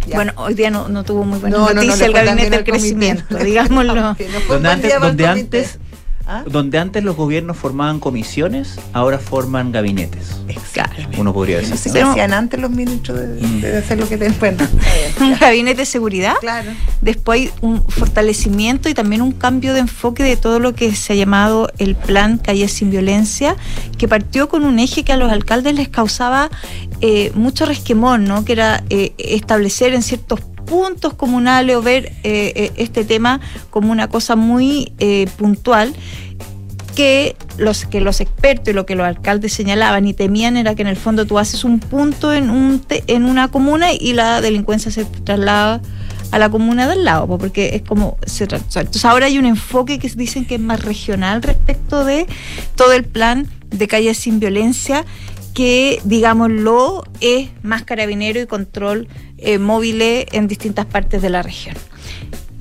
[0.08, 0.16] Ya.
[0.16, 2.50] Bueno, hoy día no, no tuvo muy buena No, no, no, noticia le el gabinete
[2.52, 3.96] del crecimiento, digámoslo.
[3.96, 4.16] No
[4.50, 5.80] Donde antes, donde antes,
[6.28, 6.44] ¿Ah?
[6.48, 10.38] donde antes los gobiernos formaban comisiones, ahora forman gabinetes.
[10.74, 10.92] Claro.
[11.20, 11.78] Uno podría No decir.
[11.78, 11.94] sé ¿no?
[11.94, 13.62] qué Pero- hacían antes los ministros de, Mm.
[13.62, 14.76] de hacer lo que te bueno, está
[15.20, 15.32] bien.
[15.34, 16.34] Un gabinete de seguridad.
[16.42, 16.72] Claro.
[17.02, 21.14] Después hay un fortalecimiento y también un cambio de enfoque de todo lo que se
[21.14, 23.56] ha llamado el plan Calle sin Violencia,
[23.98, 26.50] que partió con un eje que a los alcaldes les causaba
[27.02, 28.46] eh, mucho resquemón, ¿no?
[28.46, 34.08] que era eh, establecer en ciertos puntos comunales o ver eh, este tema como una
[34.08, 34.92] cosa muy
[35.38, 35.94] puntual
[36.96, 40.82] que los que los expertos y lo que los alcaldes señalaban y temían era que
[40.82, 44.40] en el fondo tú haces un punto en un te- en una comuna y la
[44.42, 45.82] delincuencia se traslada
[46.32, 50.00] a la comuna del lado, po, porque es como se entonces ahora hay un enfoque
[50.00, 52.26] que dicen que es más regional respecto de
[52.76, 55.06] todo el plan de calles sin violencia
[55.56, 61.76] que digámoslo es más carabinero y control eh, móvil en distintas partes de la región.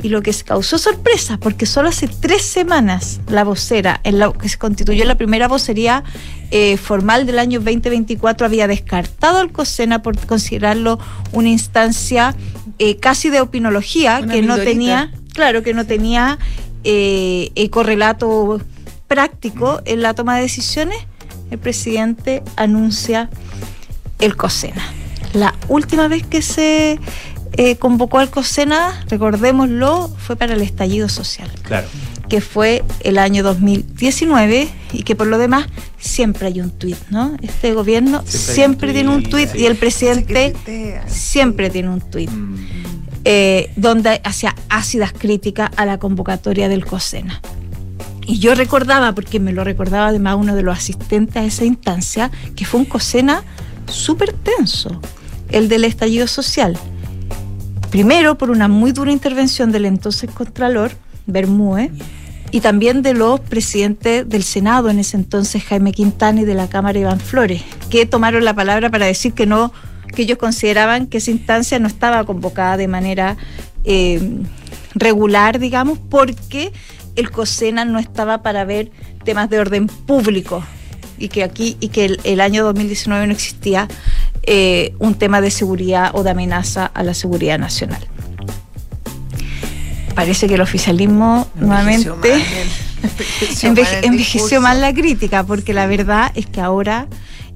[0.04, 4.32] Y lo que se causó sorpresa, porque solo hace tres semanas la vocera, en la
[4.32, 6.04] que se constituyó la primera vocería
[6.50, 10.98] eh, formal del año 2024, había descartado al COSENA por considerarlo
[11.32, 12.36] una instancia
[12.78, 16.38] eh, casi de opinología, Una que no tenía, claro, que no tenía
[16.84, 18.60] eh, correlato
[19.08, 20.98] práctico en la toma de decisiones.
[21.50, 23.30] El presidente anuncia
[24.20, 24.82] el COSENA.
[25.34, 26.98] La última vez que se
[27.56, 31.86] eh, convocó al COSENA, recordémoslo, fue para el estallido social, Claro.
[32.28, 35.66] que fue el año 2019 y que por lo demás
[35.98, 37.36] siempre hay un tuit, ¿no?
[37.42, 39.58] Este gobierno Siempre siempre, hay un tiene un tuit, sí.
[39.58, 41.08] y el presidente tuitea.
[41.08, 42.56] siempre tiene un tuit Mm.
[43.24, 47.40] eh, donde hacía ácidas críticas a la convocatoria del COSENA.
[48.26, 52.30] Y yo recordaba, porque me lo recordaba además uno de los asistentes a esa instancia,
[52.56, 53.42] que fue un COSENA
[53.86, 55.00] súper tenso,
[55.50, 56.78] el del estallido social.
[57.90, 60.92] Primero, por una muy dura intervención del entonces Contralor,
[61.26, 61.92] Bermúdez,
[62.50, 66.68] y también de los presidentes del Senado en ese entonces, Jaime Quintana, y de la
[66.68, 69.72] Cámara, Iván Flores, que tomaron la palabra para decir que no,
[70.14, 73.36] que ellos consideraban que esa instancia no estaba convocada de manera
[73.84, 74.38] eh,
[74.94, 76.72] regular, digamos, porque
[77.16, 78.90] el COSENA no estaba para ver
[79.24, 80.62] temas de orden público
[81.18, 83.88] y que aquí y que el, el año 2019 no existía
[84.42, 88.04] eh, un tema de seguridad o de amenaza a la seguridad nacional.
[90.14, 92.42] Parece que el oficialismo Envejeció nuevamente mal
[93.02, 94.60] envejeció enveje- mal el envejeció discurso.
[94.60, 97.08] mal la crítica, porque la verdad es que ahora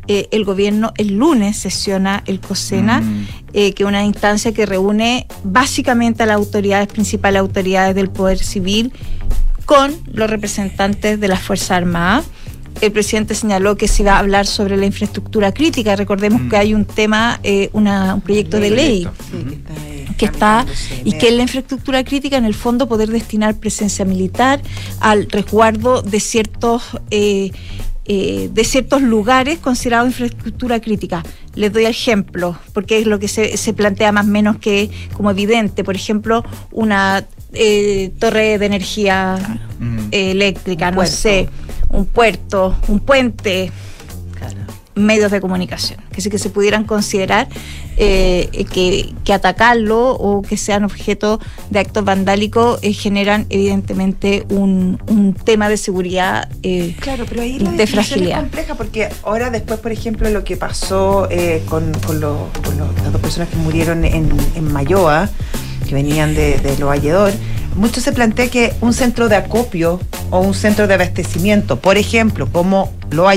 [0.08, 3.26] eh, el gobierno el lunes sesiona el COSENA, Mm.
[3.52, 8.38] eh, que es una instancia que reúne básicamente a las autoridades, principales autoridades del Poder
[8.38, 8.92] Civil,
[9.68, 12.24] con los representantes de las Fuerzas Armadas.
[12.80, 15.94] El presidente señaló que se iba a hablar sobre la infraestructura crítica.
[15.94, 16.48] Recordemos Mm.
[16.48, 19.06] que hay un tema, eh, una- un proyecto de ley.
[19.30, 19.62] Sí,
[20.16, 24.06] que está, caminándose, y que es la infraestructura crítica en el fondo poder destinar presencia
[24.06, 24.62] militar
[25.00, 27.50] al resguardo de ciertos eh,
[28.10, 31.22] eh, de ciertos lugares considerados infraestructura crítica.
[31.54, 35.30] Les doy ejemplo, porque es lo que se, se plantea más o menos que como
[35.30, 35.84] evidente.
[35.84, 39.38] Por ejemplo, una eh, torre de energía
[40.10, 41.12] eh, eléctrica, Un no puerto.
[41.16, 41.48] sé,
[41.90, 43.70] un puerto, un puente,
[44.36, 44.56] Claro.
[44.94, 47.48] medios de comunicación, que sí que se pudieran considerar
[47.96, 55.00] eh, que, que, atacarlo o que sean objeto de actos vandálicos eh, generan evidentemente un,
[55.08, 58.36] un, tema de seguridad eh, claro, pero ahí la de fragilidad.
[58.38, 62.78] Es compleja porque ahora después, por ejemplo, lo que pasó eh, con, con, lo, con
[62.78, 65.28] las dos personas que murieron en, en Mayoa,
[65.88, 66.76] que venían de, de
[67.78, 72.48] mucho se plantea que un centro de acopio o un centro de abastecimiento, por ejemplo,
[72.50, 73.28] como lo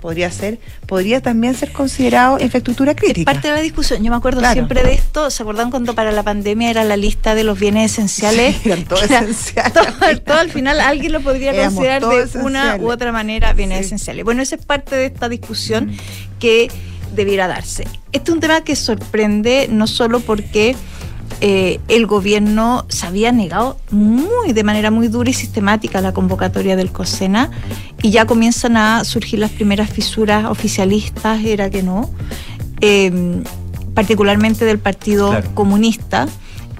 [0.00, 3.30] podría ser, podría también ser considerado infraestructura crítica.
[3.30, 4.02] Es parte de la discusión.
[4.02, 5.30] Yo me acuerdo siempre de esto.
[5.30, 8.56] ¿Se acuerdan cuando para la pandemia era la lista de los bienes esenciales?
[8.62, 9.72] Sí, eran todos esenciales.
[9.72, 14.24] Todo, al final alguien lo podría considerar de una u otra manera bienes esenciales.
[14.24, 16.38] Bueno, esa es parte de esta discusión mm.
[16.38, 16.70] que
[17.14, 17.88] debiera darse.
[18.12, 20.76] Este es un tema que sorprende no solo porque
[21.40, 26.12] eh, el gobierno se había negado muy de manera muy dura y sistemática a la
[26.12, 27.50] convocatoria del COSENA
[28.02, 32.10] y ya comienzan a surgir las primeras fisuras oficialistas, era que no,
[32.80, 33.42] em,
[33.94, 36.28] particularmente del Partido Comunista,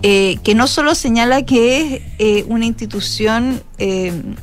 [0.02, 4.34] eh, que no solo señala que es eh, una institución em,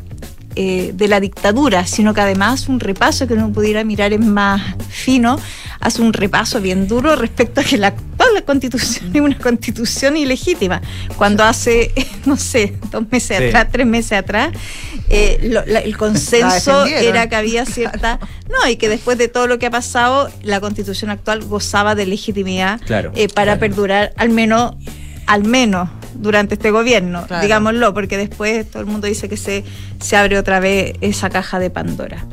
[0.60, 4.60] eh, de la dictadura, sino que además un repaso que uno pudiera mirar es más
[4.90, 5.40] fino,
[5.80, 10.82] hace un repaso bien duro respecto a que la actual constitución es una constitución ilegítima.
[11.16, 11.92] Cuando hace,
[12.26, 14.52] no sé, dos meses atrás, tres meses atrás,
[15.10, 18.20] eh, el consenso era que había cierta...
[18.50, 22.08] No, y que después de todo lo que ha pasado, la constitución actual gozaba de
[22.08, 22.80] legitimidad
[23.14, 24.74] eh, para perdurar al menos,
[25.28, 29.64] al menos durante este gobierno, digámoslo, porque después todo el mundo dice que se,
[30.00, 32.26] se abre otra vez esa caja de Pandora.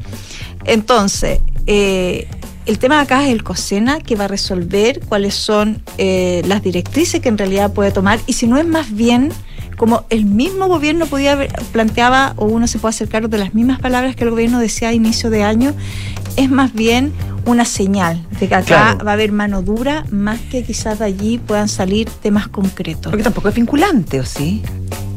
[0.64, 2.29] Entonces, eh,
[2.66, 7.20] el tema acá es el COSENA que va a resolver cuáles son eh, las directrices
[7.20, 9.33] que en realidad puede tomar y si no es más bien
[9.77, 11.37] como el mismo gobierno podía
[11.73, 14.92] planteaba o uno se puede acercar de las mismas palabras que el gobierno decía a
[14.92, 15.75] inicio de año,
[16.37, 17.12] es más bien
[17.47, 21.38] una señal de que acá va a haber mano dura, más que quizás de allí
[21.38, 23.11] puedan salir temas concretos.
[23.11, 24.62] Porque tampoco es vinculante, ¿o sí?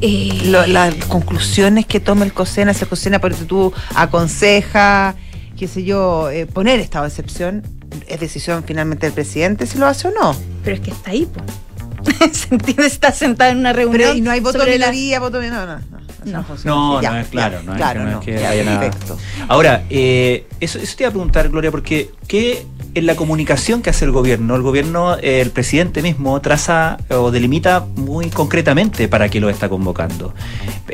[0.02, 5.16] Eh, las conclusiones que toma el COSENA, ese COSENA, porque tú aconseja,
[5.58, 7.64] qué sé yo, eh, poner estado de excepción,
[8.08, 10.36] es decisión finalmente del presidente si lo hace o no.
[10.64, 11.46] Pero es que está ahí, pues.
[12.38, 12.86] ¿Se entiende?
[12.86, 13.98] Está sentado en una reunión.
[13.98, 15.50] Pero, y no hay voto de minoría, voto de.
[15.50, 15.78] No, no.
[15.78, 15.97] No,
[16.32, 16.46] no,
[17.02, 18.92] no, es claro, no, es, que haya nada.
[19.48, 22.66] Ahora, eh, eso, eso te iba a preguntar, Gloria, porque ¿qué
[22.98, 27.32] en la comunicación que hace el gobierno, el gobierno, eh, el presidente mismo traza o
[27.32, 30.34] delimita muy concretamente para qué lo está convocando.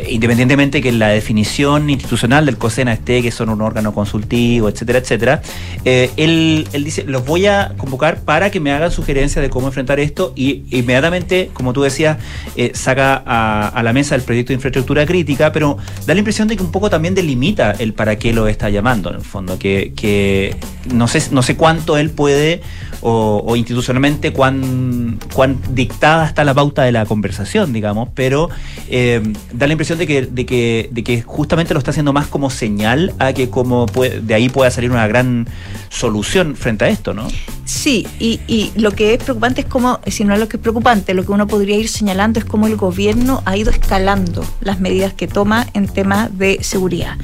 [0.09, 5.41] Independientemente que la definición institucional del COSENA esté que son un órgano consultivo, etcétera, etcétera,
[5.85, 9.99] eh, él, dice, los voy a convocar para que me hagan sugerencias de cómo enfrentar
[9.99, 12.17] esto y inmediatamente, como tú decías,
[12.55, 16.57] eh, saca a, la mesa el proyecto de infraestructura crítica, pero da la impresión de
[16.57, 19.93] que un poco también delimita el para qué lo está llamando, en el fondo, que,
[19.95, 20.55] que
[20.91, 22.61] no sé, no sé cuánto él puede
[23.05, 28.49] o, institucionalmente cuán, cuán dictada está la pauta de la conversación, digamos, pero
[28.89, 32.27] eh, da la impresión de que, de, que, de que justamente lo está haciendo más
[32.27, 35.47] como señal a que como de ahí pueda salir una gran
[35.89, 37.27] solución frente a esto, ¿no?
[37.65, 40.61] Sí, y, y lo que es preocupante es como, si no es lo que es
[40.61, 44.79] preocupante, lo que uno podría ir señalando es cómo el gobierno ha ido escalando las
[44.79, 47.17] medidas que toma en temas de seguridad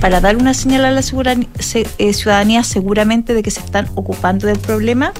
[0.00, 4.58] para dar una señal a la eh, ciudadanía seguramente de que se están ocupando del
[4.58, 5.12] problema,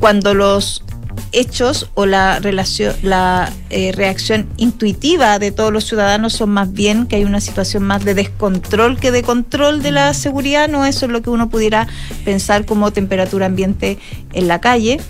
[0.00, 0.82] cuando los
[1.32, 7.06] hechos o la relación, la eh, reacción intuitiva de todos los ciudadanos son más bien
[7.06, 11.06] que hay una situación más de descontrol que de control de la seguridad, no eso
[11.06, 11.88] es lo que uno pudiera
[12.24, 13.98] pensar como temperatura ambiente
[14.32, 15.00] en la calle.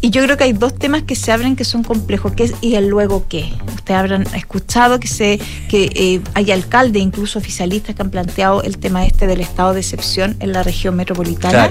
[0.00, 2.54] Y yo creo que hay dos temas que se abren que son complejos, que es
[2.60, 3.52] y el luego qué.
[3.74, 8.78] Ustedes habrán escuchado que se que eh, hay alcaldes, incluso oficialistas, que han planteado el
[8.78, 11.70] tema este del estado de excepción en la región metropolitana.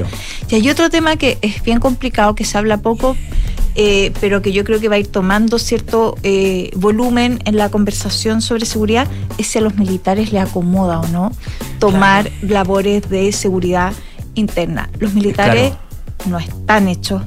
[0.50, 3.16] Y hay otro tema que es bien complicado, que se habla poco,
[3.76, 7.70] eh, pero que yo creo que va a ir tomando cierto eh, volumen en la
[7.70, 11.32] conversación sobre seguridad, es si a los militares les acomoda o no
[11.80, 13.94] tomar labores de seguridad
[14.34, 14.90] interna.
[15.00, 15.74] Los militares
[16.26, 17.22] no están hechos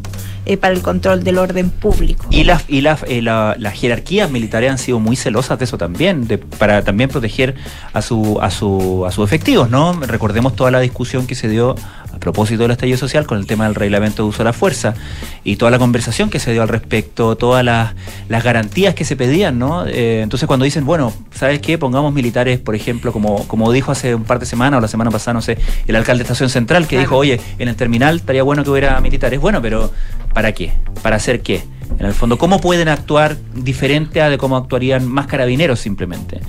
[0.46, 2.26] eh, para el control del orden público.
[2.30, 6.38] Y las y eh, las jerarquías militares han sido muy celosas de eso también, de,
[6.38, 7.54] para también proteger
[7.92, 9.92] a su a su a sus efectivos, ¿no?
[9.92, 11.74] Recordemos toda la discusión que se dio
[12.20, 14.94] propósito del estallido social con el tema del reglamento de uso de la fuerza
[15.42, 17.94] y toda la conversación que se dio al respecto, todas las,
[18.28, 19.86] garantías que se pedían, ¿no?
[19.86, 21.78] Eh, entonces cuando dicen, bueno, ¿sabes qué?
[21.78, 25.10] Pongamos militares, por ejemplo, como, como dijo hace un par de semanas o la semana
[25.10, 28.42] pasada, no sé, el alcalde de Estación Central que dijo, oye, en el terminal estaría
[28.42, 29.40] bueno que hubiera militares.
[29.40, 29.90] Bueno, pero
[30.32, 30.72] ¿para qué?
[31.02, 31.64] ¿Para hacer qué?
[31.98, 36.40] En el fondo, ¿cómo pueden actuar diferente a de cómo actuarían más carabineros simplemente?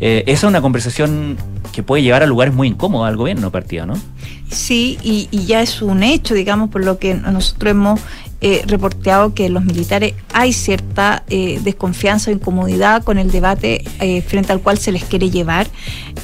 [0.00, 1.36] Eh, esa es una conversación
[1.72, 3.94] que puede llevar a lugares muy incómodos al gobierno partido, ¿no?
[4.50, 8.00] Sí, y, y ya es un hecho, digamos, por lo que nosotros hemos
[8.40, 14.22] eh, reporteado que los militares hay cierta eh, desconfianza o incomodidad con el debate eh,
[14.22, 15.68] frente al cual se les quiere llevar,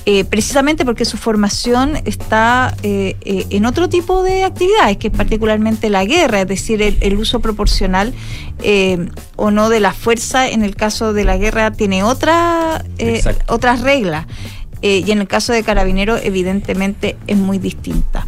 [0.06, 5.12] eh, precisamente porque su formación está eh, eh, en otro tipo de actividades, que es
[5.14, 8.14] particularmente la guerra, es decir, el, el uso proporcional
[8.62, 12.82] eh, o no de la fuerza en el caso de la guerra tiene otra,
[13.46, 14.26] otras reglas.
[14.86, 18.24] Eh, y en el caso de Carabineros, evidentemente, es muy distinta.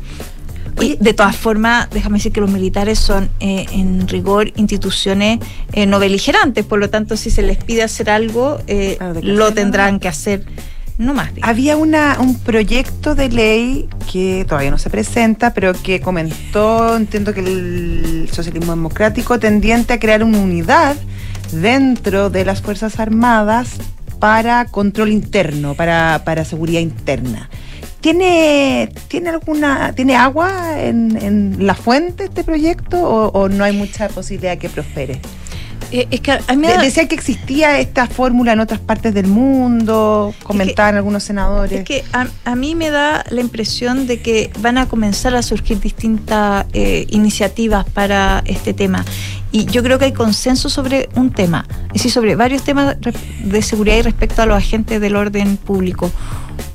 [0.81, 5.39] Y de todas formas, déjame decir que los militares son, eh, en rigor, instituciones
[5.73, 6.65] eh, no beligerantes.
[6.65, 10.01] Por lo tanto, si se les pide hacer algo, eh, Claro, lo tendrán ¿no?
[10.01, 10.45] que hacer
[10.99, 11.33] no más.
[11.33, 11.49] digamos.
[11.49, 17.33] Había una, un proyecto de ley que todavía no se presenta, pero que comentó, entiendo
[17.33, 20.97] que el socialismo democrático, tendiente a crear una unidad
[21.53, 23.79] dentro de las Fuerzas Armadas
[24.19, 27.49] para control interno, para, para seguridad interna.
[28.01, 33.73] ¿Tiene, ¿Tiene alguna tiene agua en, en la fuente este proyecto o, o no hay
[33.73, 35.21] mucha posibilidad que prospere?
[35.91, 39.15] Eh, es que a mí me da- Decía que existía esta fórmula en otras partes
[39.15, 41.81] del mundo, comentaban algunos senadores.
[41.81, 45.43] Es que a, a mí me da la impresión de que van a comenzar a
[45.43, 49.05] surgir distintas eh, iniciativas para este tema.
[49.51, 52.97] Y yo creo que hay consenso sobre un tema, es decir, sobre varios temas
[53.43, 56.11] de seguridad y respecto a los agentes del orden público.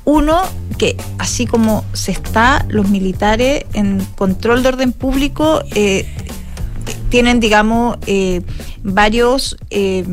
[0.04, 0.42] Uno,
[0.76, 6.04] que así como se está, los militares en control de orden público eh,
[7.14, 8.42] tienen, digamos, eh,
[8.82, 10.04] varios, eh,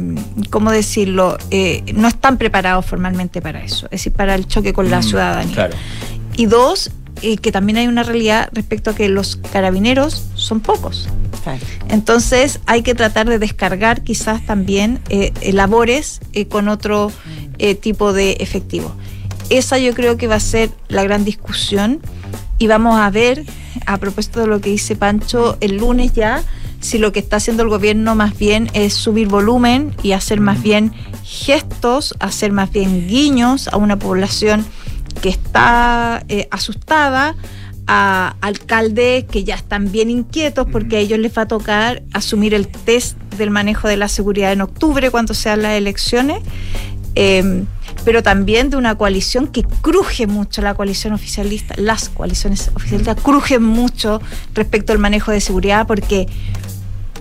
[0.51, 1.35] ¿cómo decirlo?
[1.49, 5.03] Eh, no están preparados formalmente para eso, es decir, para el choque con la Mm,
[5.03, 5.55] ciudadanía.
[5.55, 5.73] Claro.
[6.37, 6.91] Y dos,
[7.23, 11.09] eh, que también hay una realidad respecto a que los carabineros son pocos.
[11.41, 11.57] Claro.
[11.89, 14.99] Entonces hay que tratar de descargar quizás también
[15.41, 17.11] labores eh, con otro
[17.57, 18.95] eh, tipo de efectivo.
[19.49, 21.99] Esa yo creo que va a ser la gran discusión
[22.59, 23.43] y vamos a ver,
[23.87, 26.43] a propósito de lo que dice Pancho, el lunes ya,
[26.81, 30.61] si lo que está haciendo el gobierno más bien es subir volumen y hacer más
[30.61, 30.91] bien
[31.23, 34.65] gestos, hacer más bien guiños a una población
[35.21, 37.35] que está eh, asustada,
[37.87, 42.53] a alcaldes que ya están bien inquietos porque a ellos les va a tocar asumir
[42.53, 46.41] el test del manejo de la seguridad en octubre cuando sean las elecciones.
[47.15, 47.63] Eh,
[48.03, 53.61] pero también de una coalición que cruje mucho, la coalición oficialista, las coaliciones oficialistas crujen
[53.61, 54.21] mucho
[54.53, 56.27] respecto al manejo de seguridad porque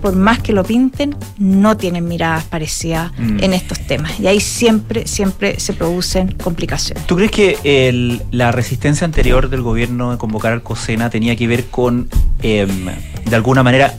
[0.01, 3.43] por más que lo pinten, no tienen miradas parecidas Mm.
[3.43, 4.19] en estos temas.
[4.19, 7.05] Y ahí siempre, siempre se producen complicaciones.
[7.07, 11.47] ¿Tú crees que el- la resistencia anterior del gobierno de convocar al COSENA tenía que
[11.47, 12.09] ver con,
[12.41, 12.87] em,
[13.25, 13.93] de alguna manera,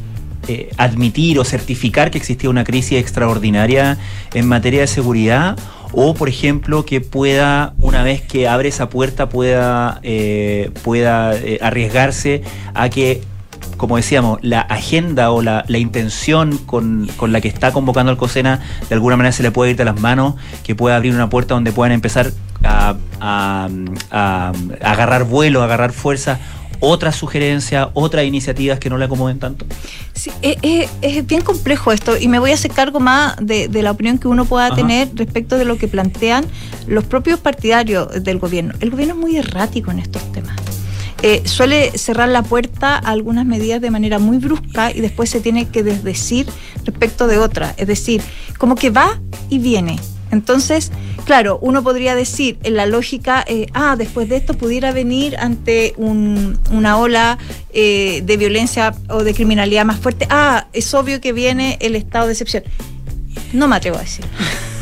[0.48, 3.96] eh, admitir o certificar que existía una crisis extraordinaria
[4.34, 5.56] en materia de seguridad?
[5.92, 11.58] O, por ejemplo, que pueda, una vez que abre esa puerta, pueda, eh, pueda eh,
[11.60, 12.42] arriesgarse
[12.74, 13.20] a que
[13.82, 18.16] como decíamos, la agenda o la, la intención con, con la que está convocando al
[18.16, 21.28] COSENA de alguna manera se le puede ir de las manos, que pueda abrir una
[21.28, 22.30] puerta donde puedan empezar
[22.62, 23.68] a, a-
[24.12, 26.38] a- a agarrar vuelo, a agarrar fuerza,
[26.78, 29.66] otras sugerencias, otras iniciativas que no le acomoden tanto.
[30.12, 33.66] Sí, es, es- es bien complejo esto y me voy a hacer cargo más de,
[33.66, 34.76] de la opinión que uno pueda Ajá.
[34.76, 36.44] tener respecto de lo que plantean
[36.86, 38.74] los propios partidarios del gobierno.
[38.78, 40.54] El gobierno es muy errático en estos temas.
[41.22, 45.40] Eh, suele cerrar la puerta a algunas medidas de manera muy brusca y después se
[45.40, 46.46] tiene que desdecir
[46.84, 47.74] respecto de otras.
[47.76, 48.20] Es decir,
[48.58, 49.98] como que va y viene.
[50.32, 50.90] Entonces,
[51.26, 55.92] claro, uno podría decir en la lógica, eh, ah, después de esto pudiera venir ante
[55.96, 57.38] un- una ola
[57.74, 62.26] eh, de violencia o de criminalidad más fuerte, ah, es obvio que viene el estado
[62.26, 62.64] de excepción.
[63.52, 64.24] No me atrevo a decir.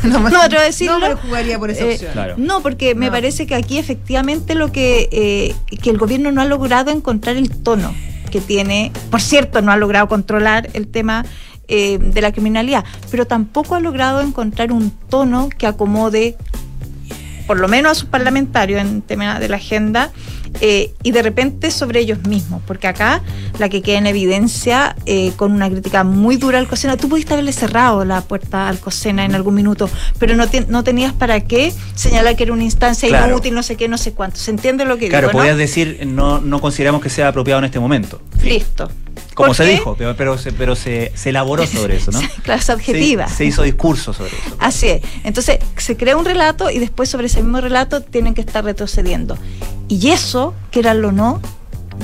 [0.03, 0.99] No, me atrevo a decirlo.
[0.99, 2.11] No me jugaría por esa Eh, opción.
[2.13, 2.35] Claro.
[2.37, 3.11] No, porque me No.
[3.11, 7.49] parece que aquí efectivamente lo que, eh, que el gobierno no ha logrado encontrar el
[7.49, 7.93] tono
[8.31, 11.25] que tiene, por cierto, no ha logrado controlar el tema
[11.67, 16.35] eh, de la criminalidad, pero tampoco ha logrado encontrar un tono que acomode
[17.47, 20.11] por lo menos a sus parlamentarios en tema de la agenda
[20.59, 23.21] eh, y de repente sobre ellos mismos, porque acá
[23.57, 27.33] la que queda en evidencia eh, con una crítica muy dura al COSENA, tú pudiste
[27.33, 31.39] haberle cerrado la puerta al COSENA en algún minuto, pero no, te- no tenías para
[31.41, 33.33] qué señalar que era una instancia Claro.
[33.33, 34.37] inútil, no sé qué, no sé cuánto.
[34.37, 35.39] ¿Se entiende lo que Claro, digo?
[35.39, 35.59] podías no?
[35.59, 38.21] decir, no, no consideramos que sea apropiado en este momento.
[38.43, 38.89] Listo.
[39.33, 39.71] Como ¿Por se qué?
[39.71, 42.19] dijo, pero, pero, se, pero se, se elaboró sobre eso, ¿no?
[42.43, 43.27] Claro, es objetiva.
[43.29, 44.55] Se, se hizo discurso sobre eso.
[44.59, 45.01] Así es.
[45.23, 49.37] Entonces se crea un relato y después sobre ese mismo relato tienen que estar retrocediendo.
[49.87, 51.41] Y eso, quieranlo o no,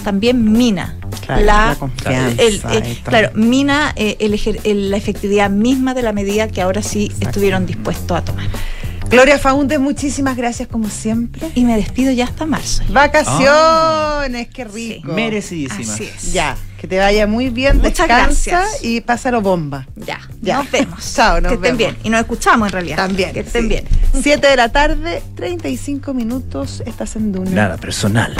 [0.04, 5.50] también mina Claro, la, la confianza el- claro, mina eh, el ejer- el- la efectividad
[5.50, 8.48] misma de la medida que ahora sí estuvieron dispuestos a tomar.
[9.10, 11.50] Gloria Faúndez, muchísimas gracias como siempre.
[11.56, 12.84] Y me despido ya hasta marzo.
[12.90, 15.12] Vacaciones, qué rico.
[15.14, 15.90] Merecidísimas.
[15.90, 16.34] Así es.
[16.34, 18.84] Ya, que te vaya muy bien, Muchas descansa gracias.
[18.84, 19.88] y pásalo bomba.
[19.96, 20.58] Ya, Ya.
[20.58, 21.14] nos vemos.
[21.16, 21.78] Chao, nos que estén vemos.
[21.78, 21.98] bien.
[22.04, 22.98] Y nos escuchamos en realidad.
[22.98, 23.32] También.
[23.34, 23.68] Que estén sí.
[23.70, 23.86] bien.
[24.22, 27.50] 7 de la tarde, 35 minutos, estás en Duna.
[27.52, 28.36] Nada personal.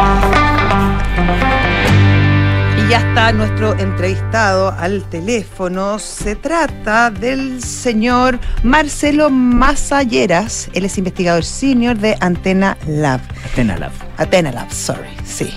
[2.78, 5.98] Y ya está nuestro entrevistado al teléfono.
[5.98, 10.70] Se trata del señor Marcelo Mazalleras.
[10.74, 13.20] Él es investigador senior de Antena Lab.
[13.52, 13.92] Atena Lab.
[14.18, 15.52] Antena Lab, sorry, sí.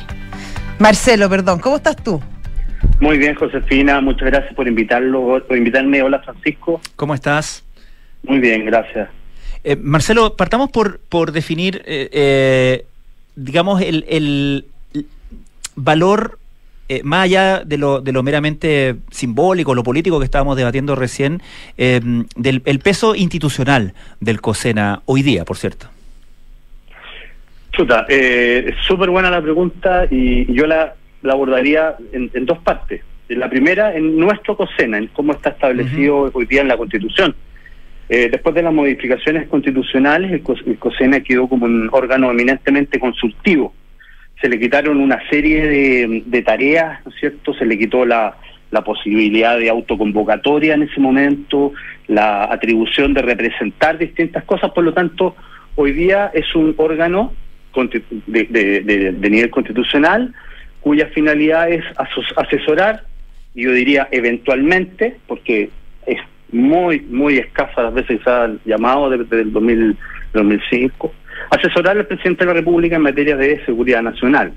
[0.79, 2.23] Marcelo, perdón, ¿cómo estás tú?
[3.01, 6.03] Muy bien, Josefina, muchas gracias por invitarlo, por invitarme.
[6.03, 6.81] Hola, Francisco.
[6.97, 7.63] ¿Cómo estás?
[8.23, 9.11] Muy bien, gracias.
[9.63, 12.87] Eh, Marcelo, partamos por, por definir, eh, eh,
[13.37, 14.67] digamos, el, el
[15.77, 16.40] valor,
[16.91, 21.41] eh, más allá de lo, de lo meramente simbólico, lo político que estábamos debatiendo recién,
[21.79, 22.01] eh,
[22.37, 25.87] del el peso institucional del COSENA hoy día, por cierto.
[27.73, 33.03] Chuta, eh, súper buena la pregunta y yo la, la abordaría en, en dos partes.
[33.29, 37.37] La primera, en nuestro COSENA, en cómo está establecido hoy día en la Constitución.
[38.09, 42.99] Eh, después de las modificaciones constitucionales, el, COS- el COSENA quedó como un órgano eminentemente
[42.99, 43.73] consultivo.
[44.41, 47.55] Se le quitaron una serie de, tareas, ¿no es cierto?
[47.55, 48.37] Se le quitó la,
[48.85, 51.73] posibilidad de autoconvocatoria en ese momento,
[52.07, 55.35] la atribución de representar distintas cosas, por lo tanto,
[55.75, 57.33] hoy día es un órgano
[58.27, 60.33] de, nivel constitucional
[60.81, 61.85] cuya finalidad es
[62.37, 63.05] asesorar,
[63.55, 65.71] yo diría eventualmente, porque
[66.07, 66.19] es
[66.53, 69.97] muy, muy escasa las veces que se ha llamado desde el 2000,
[70.33, 71.13] 2005,
[71.51, 74.53] asesorar al presidente de la República en materia de seguridad nacional.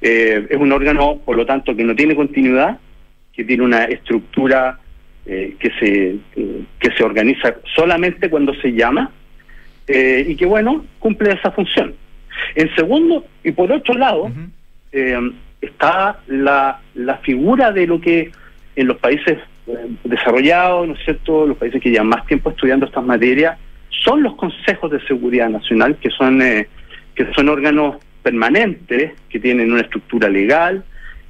[0.00, 2.78] Eh, es un órgano, por lo tanto, que no tiene continuidad,
[3.32, 4.78] que tiene una estructura
[5.26, 9.10] eh, que se eh, que se organiza solamente cuando se llama
[9.90, 11.94] y que bueno cumple esa función.
[12.54, 14.30] En segundo y por otro lado
[15.62, 18.30] está la, la figura de lo que
[18.76, 19.38] en los países
[20.04, 23.58] desarrollados, ¿no es cierto?, los países que llevan más tiempo estudiando estas materias,
[23.90, 26.68] son los consejos de seguridad nacional, que son, eh,
[27.14, 30.84] que son órganos permanentes, que tienen una estructura legal,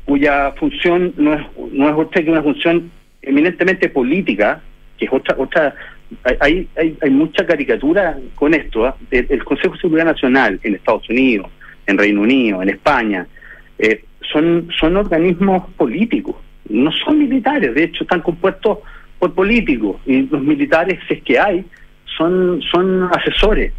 [0.04, 1.42] cuya función no es,
[1.72, 2.90] no es otra que una función
[3.22, 4.62] eminentemente política,
[4.96, 5.74] que es otra, otra
[6.40, 8.86] hay, hay, hay mucha caricatura con esto.
[8.86, 8.96] ¿ah?
[9.10, 11.50] El, Consejo de Seguridad Nacional en Estados Unidos,
[11.86, 13.26] en Reino Unido, en España,
[13.78, 16.36] eh, son, son organismos políticos,
[16.68, 18.78] no son militares, de hecho están compuestos
[19.18, 21.64] por políticos y los militares, si es que hay,
[22.18, 23.72] son, son asesores.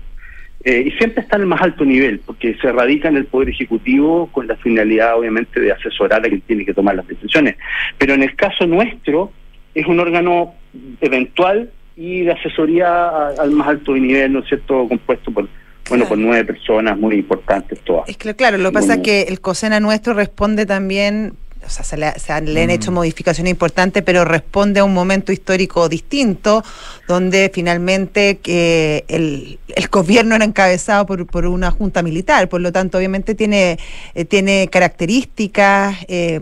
[0.64, 4.30] Eh, y siempre están al más alto nivel, porque se radica en el Poder Ejecutivo
[4.32, 7.56] con la finalidad, obviamente, de asesorar a quien tiene que tomar las decisiones.
[7.98, 9.32] Pero en el caso nuestro,
[9.74, 10.56] es un órgano
[11.00, 15.48] eventual y de asesoría al más alto nivel, ¿no es cierto?, compuesto por,
[15.90, 18.10] bueno, por nueve personas muy importantes todas.
[18.10, 21.34] Es que claro, lo que pasa es que el COSENA nuestro responde también,
[21.66, 22.72] o sea, se le, se han- le han Mm.
[22.72, 26.64] hecho modificaciones importantes, pero responde a un momento histórico distinto,
[27.08, 32.72] donde finalmente que el, el gobierno era encabezado por, por una junta militar, por lo
[32.72, 33.78] tanto, obviamente tiene,
[34.16, 36.40] eh, tiene características eh,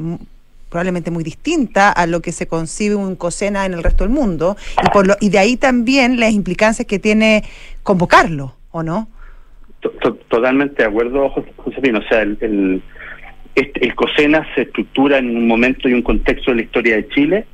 [0.69, 4.57] probablemente muy distintas a lo que se concibe un COSENA en el resto del mundo,
[4.85, 7.43] y, por lo, y de ahí también las implicancias que tiene
[7.83, 9.07] convocarlo, ¿o no?
[9.79, 11.99] To- to- Totalmente de acuerdo, Jos- Josefino.
[11.99, 12.83] O sea, el, el,
[13.61, 17.07] este- el COSENA se estructura en un momento y un contexto de la historia de
[17.09, 17.45] Chile,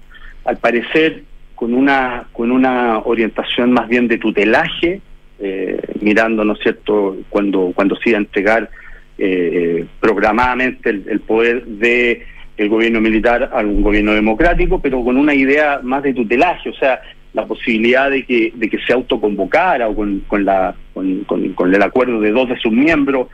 [0.45, 1.23] al parecer
[1.55, 5.01] con una con una orientación más bien de tutelaje,
[5.39, 8.69] eh, mirando, ¿no es cierto?, cuando, cuando se iba a entregar
[9.17, 12.25] eh, programadamente el, el poder de
[12.57, 16.73] el gobierno militar a un gobierno democrático, pero con una idea más de tutelaje, o
[16.75, 17.01] sea,
[17.33, 21.73] la posibilidad de que, de que se autoconvocara o con, con, la, con, con- con
[21.73, 23.27] el acuerdo de dos de sus miembros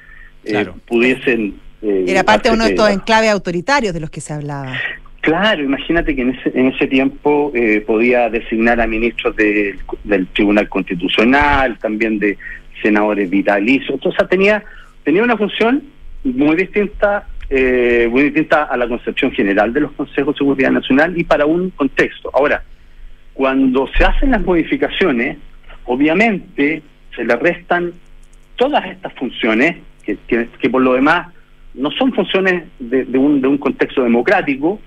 [0.45, 0.75] eh, Claro.
[0.87, 1.55] pudiesen...
[1.81, 4.73] eh, Era parte de uno de estos enclaves autoritarios de los que se hablaba.
[5.21, 10.27] Claro, imagínate que en ese, en ese tiempo eh, podía designar a ministros del- del
[10.27, 12.37] Tribunal Constitucional, también de
[12.81, 13.99] senadores vitalicios.
[14.03, 14.63] O sea, tenía,
[15.03, 15.83] tenía una función
[16.23, 21.17] muy distinta, eh, muy distinta a la concepción general de los consejos de seguridad nacional
[21.17, 22.31] y para un contexto.
[22.33, 22.63] Ahora,
[23.33, 25.37] cuando se hacen las modificaciones,
[25.85, 26.81] obviamente
[27.15, 27.91] se le restan
[28.55, 31.27] todas estas funciones, que, que, que por lo demás
[31.73, 34.79] no son funciones de, de un, de un contexto democrático,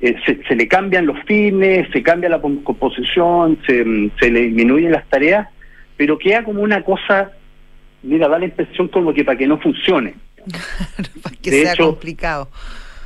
[0.00, 4.30] eh, se, se le cambian los fines, se cambia la com- composición, se, mm, se
[4.30, 5.48] le disminuyen las tareas,
[5.96, 7.32] pero queda como una cosa,
[8.02, 10.14] mira, da la impresión como que para que no funcione.
[11.22, 12.48] para que De sea hecho- complicado.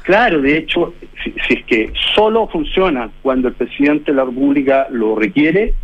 [0.02, 4.88] Claro, de hecho, si, si es que solo funciona cuando el presidente de la República
[4.90, 5.74] lo requiere,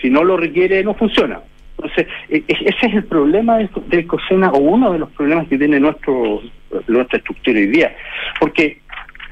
[0.00, 1.40] si no lo requiere, no funciona.
[1.82, 5.48] Entonces, e- e- ese es el problema del, del COSENA, o uno de los problemas
[5.48, 6.42] que tiene nuestro
[6.86, 7.96] nuestra estructura hoy día.
[8.38, 8.78] Porque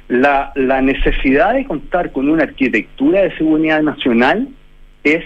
[0.08, 4.48] la, la necesidad de contar con una arquitectura de seguridad nacional
[5.04, 5.24] es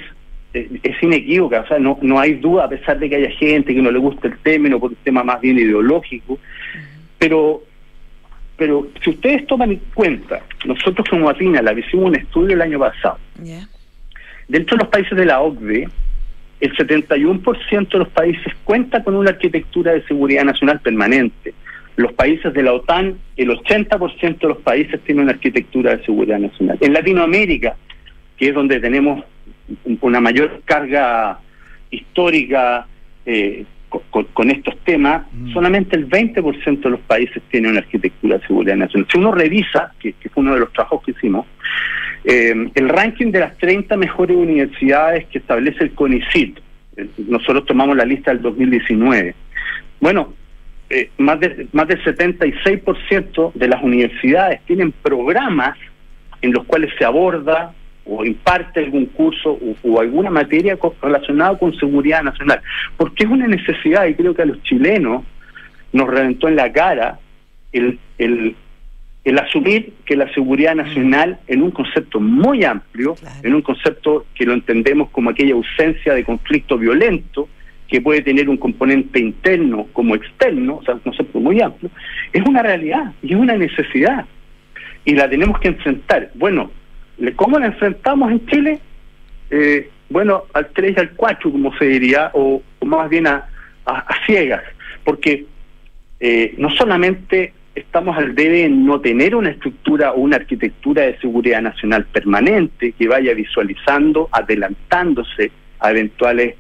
[0.53, 3.75] es es inequívoca, o sea, no, no hay duda, a pesar de que haya gente
[3.75, 6.39] que no le guste el término por un tema más bien ideológico,
[7.19, 7.63] pero
[8.57, 12.79] pero si ustedes toman en cuenta, nosotros como Atina la hicimos un estudio el año
[12.79, 13.67] pasado, Ya.
[14.47, 15.89] dentro de los países de la OCDE,
[16.63, 21.53] el 71% de los países cuenta con una arquitectura de seguridad nacional permanente.
[21.97, 26.39] Los países de la OTAN, el 80% de los países tienen una arquitectura de seguridad
[26.39, 26.79] nacional.
[26.81, 27.77] En Latinoamérica,
[28.39, 29.25] que es donde tenemos
[29.85, 31.39] un- una mayor carga
[31.91, 32.87] histórica
[33.27, 35.53] eh, co- co- con, estos temas, Mm.
[35.53, 39.07] solamente el 20% de los países tienen una arquitectura de seguridad nacional.
[39.13, 41.47] Si uno revisa, que, que fue uno de los trabajos que hicimos,
[42.25, 46.59] eh, el ranking de las 30 mejores universidades que establece el CONICIT,
[46.97, 49.35] eh, nosotros tomamos la lista del 2019.
[50.01, 50.35] Bueno,
[50.91, 55.79] eh, más, de, más del 76% de las universidades tienen programas
[56.43, 57.73] en los cuales se aborda
[58.05, 62.61] o imparte algún curso o, alguna materia relacionada con seguridad nacional.
[62.97, 65.25] Porque es una necesidad y creo que a los chilenos
[65.93, 67.19] nos reventó en la cara
[67.73, 68.55] el, el,
[69.25, 73.37] el asumir que la seguridad nacional en un concepto muy amplio, Claro.
[73.43, 77.49] en un concepto que lo entendemos como aquella ausencia de conflicto violento,
[77.87, 81.91] que puede tener un componente interno como externo, o sea, un concepto muy amplio,
[82.33, 84.25] es una realidad y es una necesidad.
[85.05, 86.31] Y la tenemos que enfrentar.
[86.35, 86.71] Bueno,
[87.37, 88.79] ¿cómo la enfrentamos en Chile?
[89.51, 93.47] Eh, bueno, al 3 y al 4, como se diría, o, o más bien a,
[93.85, 94.63] a- a ciegas,
[95.05, 95.45] porque
[96.21, 101.19] eh, no solamente estamos al debe en no tener una estructura o una arquitectura de
[101.19, 105.51] seguridad nacional permanente que vaya visualizando, adelantándose
[105.81, 106.55] a eventuales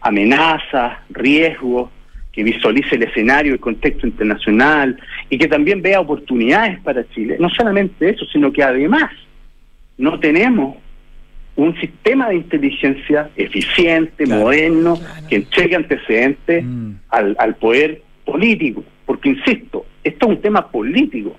[0.00, 1.90] amenazas, riesgos,
[2.32, 4.96] que visualice el escenario, el contexto internacional
[5.28, 7.36] y que también vea oportunidades para Chile.
[7.40, 9.10] No solamente eso, sino que además
[9.96, 10.76] no tenemos
[11.56, 14.42] un sistema de inteligencia eficiente, Claro.
[14.42, 15.26] moderno, Claro.
[15.28, 16.90] que entregue antecedentes Mm.
[17.08, 18.84] al, al poder político.
[19.04, 21.36] Porque, insisto, esto es un tema político,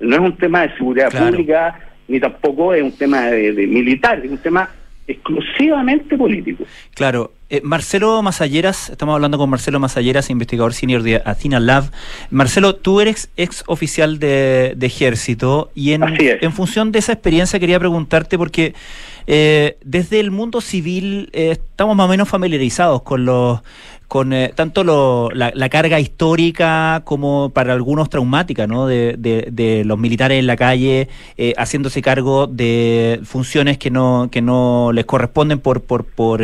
[0.00, 1.26] no es un tema de seguridad Claro.
[1.30, 4.68] pública, ni tampoco es un tema de, de militar, es un tema
[5.06, 6.64] exclusivamente político.
[6.94, 7.32] Claro.
[7.48, 11.90] Eh, Marcelo Masalleras, estamos hablando con Marcelo Masalleras, investigador senior de Athena Lab.
[12.30, 16.02] Marcelo, tú eres ex oficial de, de ejército y en,
[16.52, 18.74] función de esa experiencia quería preguntarte porque
[19.28, 23.60] eh, desde el mundo civil eh, estamos más o menos familiarizados con los
[24.08, 28.86] con tanto lo- la, la carga histórica como para algunos traumática, ¿no?
[28.86, 31.08] De, de- de los militares en la calle
[31.58, 36.40] haciéndose cargo de funciones que no que no les corresponden por por, por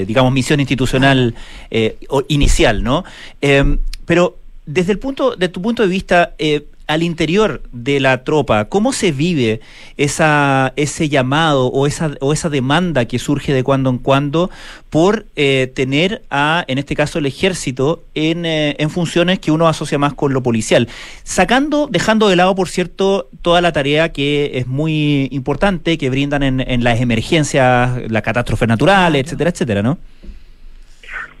[0.00, 1.34] eh, digamos misión institucional
[1.70, 3.04] eh, o- inicial, ¿no?
[3.40, 3.76] Eh,
[4.06, 4.36] pero
[4.66, 8.92] desde el punto de tu punto de vista eh, al interior de la tropa, ¿cómo
[8.92, 9.60] se vive
[9.96, 14.50] esa, ese llamado o esa, o esa demanda que surge de cuando en cuando
[14.90, 19.68] por eh, tener a, en este caso, el ejército en, eh, en funciones que uno
[19.68, 20.88] asocia más con lo policial?
[21.22, 26.42] Sacando, dejando de lado, por cierto, toda la tarea que es muy importante, que brindan
[26.42, 29.96] en, en las emergencias, las catástrofes naturales, etcétera, etcétera, ¿no?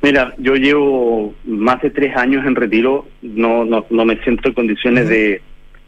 [0.02, 4.54] Mira, yo llevo más de tres años en retiro, no no, no me siento en
[4.54, 5.42] condiciones de,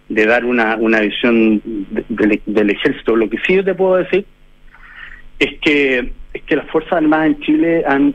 [0.08, 3.16] de dar una, una visión de- del- del ejército.
[3.16, 4.26] Lo que sí yo te puedo decir
[5.38, 8.14] es que es que las Fuerzas Armadas en Chile han,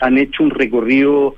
[0.00, 1.34] han hecho un recorrido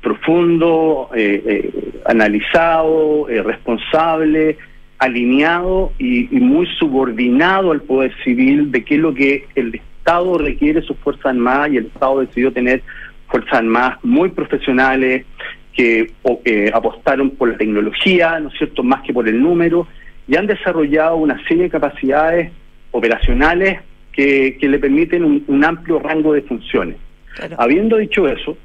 [0.00, 4.56] profundo, eh, eh, analizado, eh, responsable,
[4.98, 9.93] alineado y, y muy subordinado al poder civil de qué es lo que el Estado
[10.38, 12.82] requiere de sus Fuerzas Armadas y el Estado decidió tener
[13.28, 15.24] Fuerzas Armadas muy profesionales
[15.72, 19.86] que o, que apostaron por la tecnología, ¿no es cierto?, más que por el número,
[20.28, 22.52] y han desarrollado una serie de capacidades
[22.92, 23.80] operacionales
[24.12, 26.96] que, que le permiten un, un amplio rango de funciones.
[27.34, 27.56] Claro.
[27.58, 28.56] Habiendo dicho eso,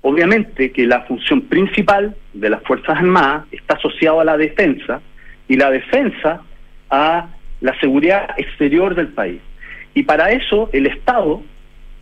[0.00, 5.02] obviamente que la función principal de las Fuerzas Armadas está asociada a la defensa
[5.48, 6.40] y la defensa
[6.88, 7.28] a
[7.60, 9.40] la seguridad exterior del país.
[9.94, 11.42] Y para eso el Estado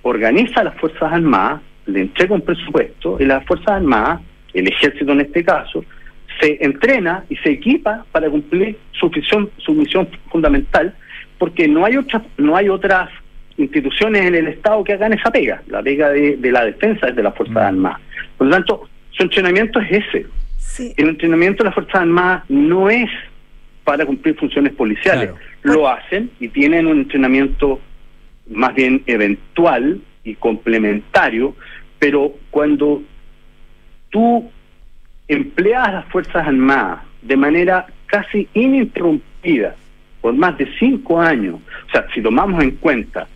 [0.03, 4.21] organiza a las Fuerzas Armadas, le entrega un presupuesto y las Fuerzas Armadas,
[4.55, 5.85] el ejército en este caso,
[6.41, 10.95] se entrena y se equipa para cumplir su misión, su misión fundamental,
[11.39, 13.11] porque no hay otras, no hay otras
[13.57, 17.17] instituciones en el Estado que hagan esa pega, la pega de, de la defensa es
[17.17, 18.01] de las Fuerzas Armadas.
[18.39, 20.27] Por lo tanto, su entrenamiento es ese.
[20.57, 20.95] Sí.
[20.97, 23.11] El entrenamiento de las Fuerzas Armadas no es
[23.91, 25.31] para cumplir funciones policiales.
[25.63, 25.79] Claro.
[25.81, 27.81] Lo hacen y tienen un entrenamiento
[28.49, 31.57] más bien eventual y complementario,
[31.99, 33.03] pero cuando
[34.11, 34.49] tú
[35.27, 39.75] empleas las Fuerzas Armadas de manera casi ininterrumpida
[40.21, 41.57] por más de cinco años,
[41.89, 43.27] o sea, si tomamos en cuenta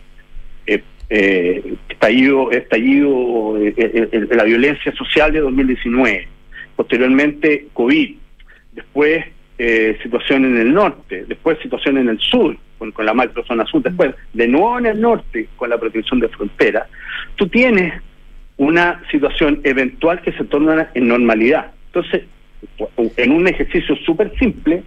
[0.65, 6.29] eh, eh, estallido, estallido eh, eh, eh, la violencia social de 2019,
[6.77, 8.15] posteriormente COVID,
[8.71, 13.81] después eh, situación en el norte, después situación en el sur, con, la macrozona sur,
[13.81, 16.87] después de nuevo en el norte con la protección de frontera,
[17.35, 18.01] tú tienes
[18.57, 21.71] una situación eventual que se torna en normalidad.
[21.87, 22.23] Entonces,
[23.17, 24.83] en un ejercicio súper simple,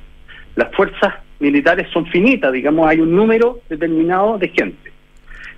[0.57, 4.93] las fuerzas militares son finitas, digamos, hay un número determinado de gente.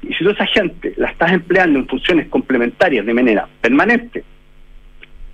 [0.03, 4.25] Y si tú esa gente la estás empleando en funciones complementarias de manera permanente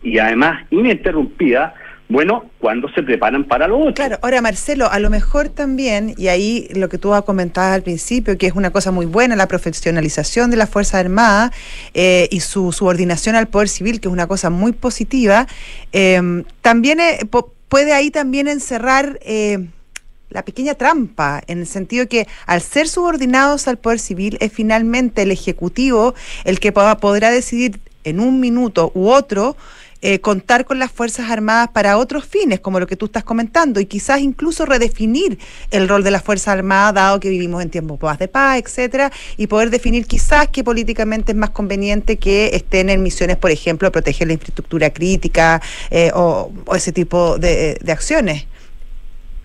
[0.02, 1.74] y además ininterrumpida,
[2.08, 3.94] bueno, cuando se preparan para lo otro.
[3.94, 8.38] Claro, ahora Marcelo, a lo mejor también, y ahí lo que tú comentabas al principio,
[8.38, 11.52] que es una cosa muy buena, la profesionalización de la Fuerza Armada
[11.94, 15.48] eh, y su subordinación al poder civil, que es una cosa muy positiva,
[15.92, 17.18] eh, también eh,
[17.68, 19.66] puede ahí también encerrar eh,
[20.30, 25.22] la pequeña trampa, en el sentido que al ser subordinados al poder civil, es finalmente
[25.22, 29.56] el Ejecutivo el que po- podrá decidir en un minuto u otro
[30.02, 33.80] eh, contar con las Fuerzas Armadas para otros fines, como lo que tú estás comentando,
[33.80, 35.38] y quizás incluso redefinir
[35.70, 39.46] el rol de las Fuerzas Armadas, dado que vivimos en tiempos de paz, etcétera, y
[39.46, 44.26] poder definir quizás que políticamente es más conveniente que estén en misiones, por ejemplo, proteger
[44.26, 48.46] la infraestructura crítica eh, o, o ese tipo de, de acciones.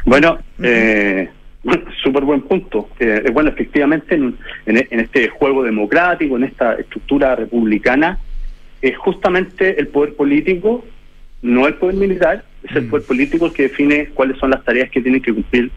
[0.06, 1.30] Bueno, eh,
[2.04, 2.89] súper buen punto.
[2.99, 4.36] Eh, bueno, efectivamente, en,
[4.66, 8.20] en, en este juego democrático, en esta estructura republicana,
[8.82, 10.84] es justamente el poder político,
[11.42, 12.90] no el poder militar, es el Mm.
[12.90, 15.72] poder político el que define cuáles son las tareas que tienen que cumplir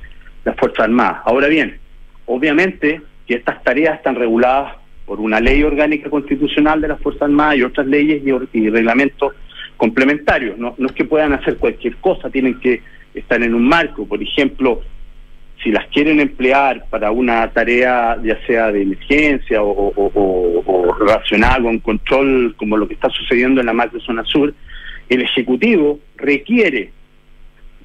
[0.44, 1.22] las Fuerzas Armadas.
[1.24, 1.78] Ahora bien,
[2.26, 4.76] obviamente que estas tareas están reguladas
[5.06, 9.34] por una ley orgánica constitucional de las Fuerzas Armadas y otras leyes y, y reglamentos
[9.76, 10.58] complementarios.
[10.58, 12.80] No, no es que puedan hacer cualquier cosa, tienen que
[13.14, 14.06] estar en un marco.
[14.06, 14.80] Por ejemplo,
[15.64, 20.94] si las quieren emplear para una tarea ya sea de emergencia o, o- o- o
[20.94, 24.54] relacionada con control como lo que está sucediendo en la macrozona sur,
[25.08, 26.92] el Ejecutivo requiere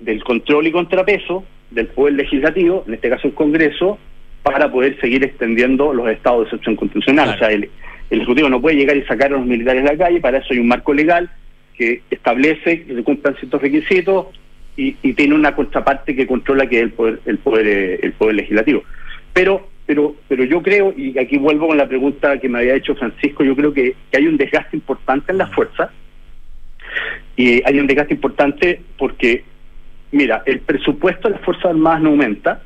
[0.01, 3.97] del control y contrapeso del Poder Legislativo, en este caso el Congreso,
[4.43, 7.25] para poder seguir extendiendo los estados de excepción constitucional.
[7.25, 7.37] Claro.
[7.37, 7.69] O sea, el,
[8.09, 10.47] el Ejecutivo no puede llegar y sacar a los militares de la calle, para eso
[10.53, 11.29] hay un marco legal
[11.77, 14.27] que establece que se cumplan ciertos requisitos
[14.79, 18.13] y, y tiene una contraparte que controla que es el poder el poder eh, el
[18.13, 18.83] poder legislativo
[19.33, 22.95] pero pero pero yo creo y aquí vuelvo con la pregunta que me había hecho
[22.95, 25.89] Francisco yo creo que, que hay un desgaste importante en las fuerzas
[27.35, 29.43] y hay un desgaste importante porque
[30.11, 32.63] mira el presupuesto de las fuerzas armadas no aumenta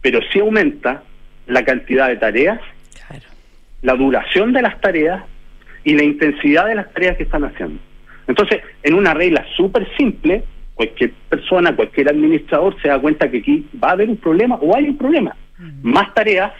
[0.00, 1.02] pero sí aumenta
[1.46, 2.60] la cantidad de tareas
[3.08, 3.24] Claro.
[3.82, 5.24] la duración de las tareas
[5.84, 7.80] y la intensidad de las tareas que están haciendo.
[8.28, 10.44] Entonces, en una regla súper simple,
[10.86, 14.74] cualquier persona, cualquier administrador se da cuenta que aquí va a haber un problema o
[14.76, 15.34] hay un problema.
[15.82, 16.52] Más tareas,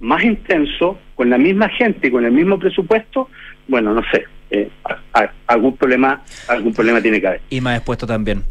[0.00, 3.28] más intenso, con la misma gente, con el mismo presupuesto,
[3.68, 7.40] bueno, no sé, eh, a- a- algún problema algún problema tiene que haber.
[7.48, 8.44] Y más expuesto también.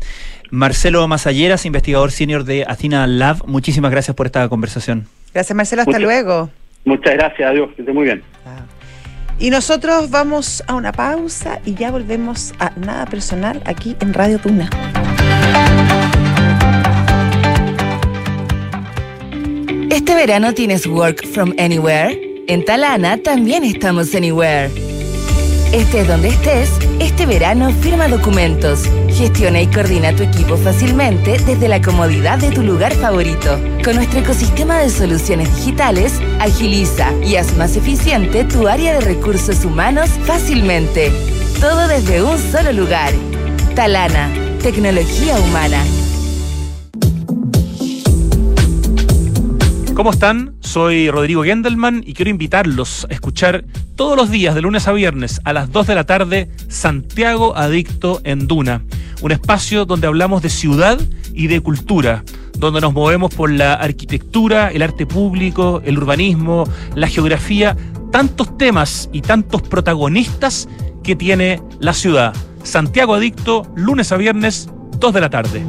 [0.50, 5.06] Marcelo Masalleras, investigador senior de Athena Lab, muchísimas gracias por esta conversación.
[5.34, 5.82] Gracias, Marcelo.
[5.82, 6.50] Hasta Muchas- luego.
[6.86, 8.22] Muchas gracias, adiós, que esté muy bien.
[9.44, 14.40] Y nosotros vamos a una pausa y ya volvemos a Nada Personal aquí en Radio
[14.40, 14.70] Tuna.
[19.90, 22.18] Este verano tienes Work from Anywhere.
[22.48, 24.72] En Talana también estamos Anywhere.
[25.74, 26.70] Estés donde estés,
[27.00, 32.62] este verano firma documentos, gestiona y coordina tu equipo fácilmente desde la comodidad de tu
[32.62, 33.60] lugar favorito.
[33.84, 39.66] Con nuestro ecosistema de soluciones digitales, agiliza y haz más eficiente tu área de recursos
[39.66, 41.12] humanos fácilmente.
[41.60, 43.12] Todo desde un solo lugar.
[43.74, 45.84] Talana, tecnología humana.
[49.96, 50.56] ¿Cómo están?
[50.60, 53.64] Soy Rodrigo Gendelman y quiero invitarlos a escuchar
[53.96, 58.20] todos los días, de lunes a viernes, a las 2 de la tarde, Santiago Adicto
[58.24, 58.82] en Duna.
[59.22, 61.00] Un espacio donde hablamos de ciudad
[61.32, 62.24] y de cultura,
[62.58, 66.64] donde nos movemos por la arquitectura, el arte público, el urbanismo,
[66.96, 67.78] la geografía,
[68.12, 70.68] tantos temas y tantos protagonistas
[71.04, 72.34] que tiene la ciudad.
[72.64, 75.64] Santiago Adicto, lunes a viernes, 2 de la tarde.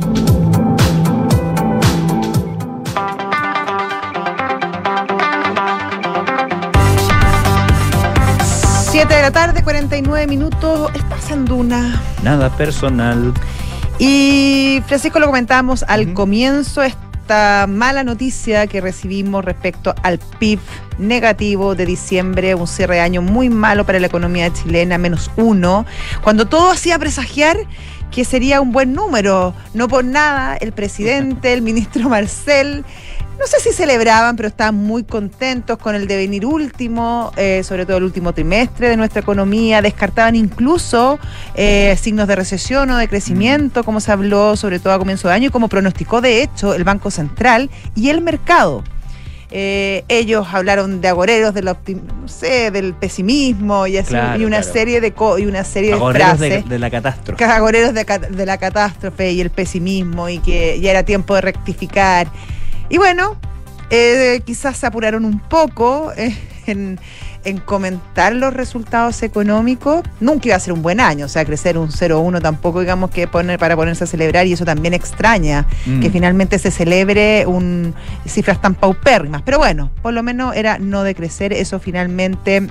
[8.94, 10.88] 7 de la tarde, 49 minutos.
[10.94, 12.00] Estás en Duna.
[12.22, 13.34] Nada personal.
[13.98, 20.60] Y Francisco lo comentábamos al comienzo, es- esta mala noticia que recibimos respecto al PIB
[20.98, 25.86] negativo de diciembre, un cierre de año muy malo para la economía chilena, menos uno,
[26.22, 27.56] cuando todo hacía presagiar
[28.10, 29.54] que sería un buen número.
[29.72, 32.84] No por nada, el presidente, el ministro Marcel,
[33.38, 37.96] no sé si celebraban, pero estaban muy contentos con el devenir último, eh, sobre todo
[37.98, 39.82] el último trimestre de nuestra economía.
[39.82, 41.18] Descartaban incluso
[41.54, 45.34] eh, signos de recesión o de crecimiento, como se habló sobre todo a comienzo de
[45.34, 48.82] año y como pronosticó de hecho el Banco Central y el mercado.
[49.56, 51.76] Eh, ellos hablaron de agoreros, del no
[52.26, 54.72] sé, del pesimismo y así, Claro, y una claro.
[54.72, 57.44] serie de co- y una serie de frases de, de la catástrofe.
[57.44, 62.26] agoreros de, de la catástrofe y el pesimismo y que ya era tiempo de rectificar.
[62.88, 63.36] Y bueno,
[63.90, 66.98] eh, quizás se apuraron un poco eh, en,
[67.44, 70.02] en comentar los resultados económicos.
[70.20, 73.28] Nunca iba a ser un buen año, o sea, crecer un 0,1 tampoco digamos que
[73.28, 76.00] poner para ponerse a celebrar y eso también extraña Mm.
[76.00, 77.94] que finalmente se celebre un
[78.26, 79.42] cifras tan paupérrimas.
[79.42, 82.66] Pero bueno, por lo menos era no decrecer, eso finalmente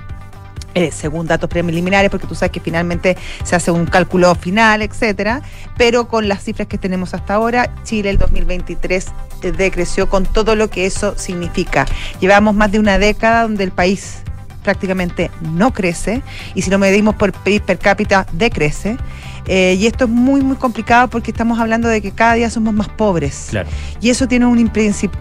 [0.75, 5.41] eh, según datos preliminares, porque tú sabes que finalmente se hace un cálculo final, etcétera,
[5.77, 9.07] pero con las cifras que tenemos hasta ahora, Chile el 2023
[9.43, 11.85] eh, decreció con todo lo que eso significa.
[12.19, 14.23] Llevamos más de una década donde el país
[14.63, 16.23] prácticamente no crece
[16.55, 18.97] y si lo medimos por PIB per cápita decrece.
[19.45, 22.73] Eh, y esto es muy, muy complicado porque estamos hablando de que cada día somos
[22.73, 23.47] más pobres.
[23.49, 23.67] Claro.
[23.99, 24.71] Y eso tiene un,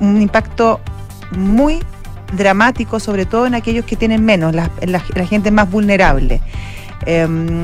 [0.00, 0.80] un impacto
[1.32, 1.80] muy
[2.32, 6.40] dramático, sobre todo en aquellos que tienen menos, la, la- la gente más vulnerable.
[7.06, 7.62] Em,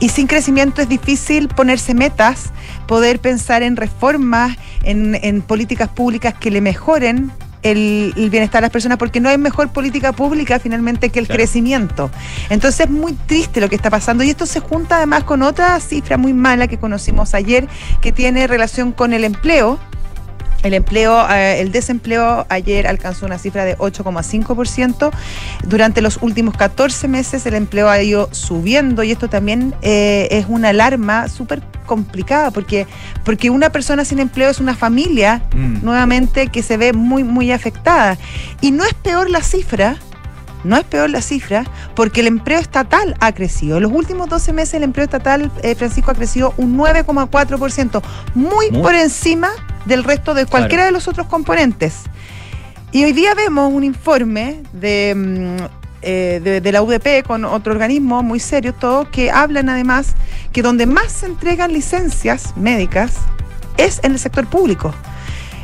[0.00, 2.50] y sin crecimiento es difícil ponerse metas,
[2.86, 7.32] poder pensar en reformas, en, en políticas públicas que le mejoren
[7.64, 11.26] el, el bienestar a las personas, porque no hay mejor política pública finalmente que el
[11.26, 11.38] Claro.
[11.38, 12.10] crecimiento.
[12.50, 15.80] Entonces es muy triste lo que está pasando y esto se junta además con otra
[15.80, 17.66] cifra muy mala que conocimos ayer,
[18.00, 19.80] que tiene relación con el empleo.
[20.62, 25.10] El empleo, eh, el desempleo ayer alcanzó una cifra de 8,5%.
[25.64, 30.46] Durante los últimos 14 meses el empleo ha ido subiendo y esto también eh, es
[30.48, 32.86] una alarma súper complicada porque,
[33.24, 35.84] porque una persona sin empleo es una familia Mm.
[35.84, 38.16] nuevamente que se ve muy, muy afectada.
[38.60, 39.96] Y no es peor la cifra.
[40.64, 43.76] No es peor la cifra porque el empleo estatal ha crecido.
[43.76, 48.02] En los últimos 12 meses el empleo estatal, eh, Francisco, ha crecido un 9,4%,
[48.34, 49.48] muy, Muy- por encima
[49.86, 51.94] del resto de cualquiera de los otros componentes.
[52.92, 55.64] Y hoy día vemos un informe de, mm,
[56.02, 60.14] eh, de, de la UDP con otro organismo muy serio, todo, que hablan además
[60.52, 63.12] que donde más se entregan licencias médicas
[63.76, 64.94] es en el sector público.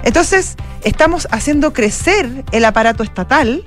[0.02, 3.64] Entonces, estamos haciendo crecer el aparato estatal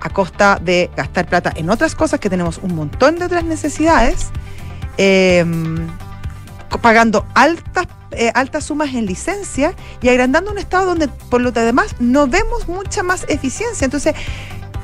[0.00, 4.28] a costa de gastar plata en otras cosas que tenemos un montón de otras necesidades,
[6.70, 11.52] co- pagando altas, eh, altas sumas en licencia y agrandando un Estado donde, por lo
[11.52, 13.84] demás, no vemos mucha más eficiencia.
[13.84, 14.14] Entonces,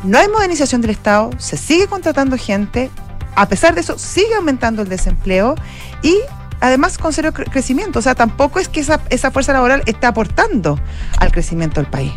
[0.05, 2.91] no hay modernización del Estado, se sigue contratando gente,
[3.35, 5.55] a pesar de eso, sigue aumentando el desempleo
[6.03, 6.17] y
[6.61, 7.99] además con cero cre- crecimiento.
[7.99, 10.79] O sea, tampoco es que esa, esa fuerza laboral está aportando
[11.19, 12.13] al crecimiento del país.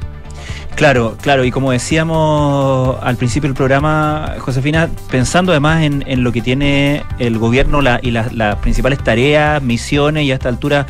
[0.79, 6.41] Claro, claro, y como decíamos al principio del programa, Josefina, pensando además en, lo que
[6.41, 10.85] tiene el gobierno y las principales tareas, misiones y a esta altura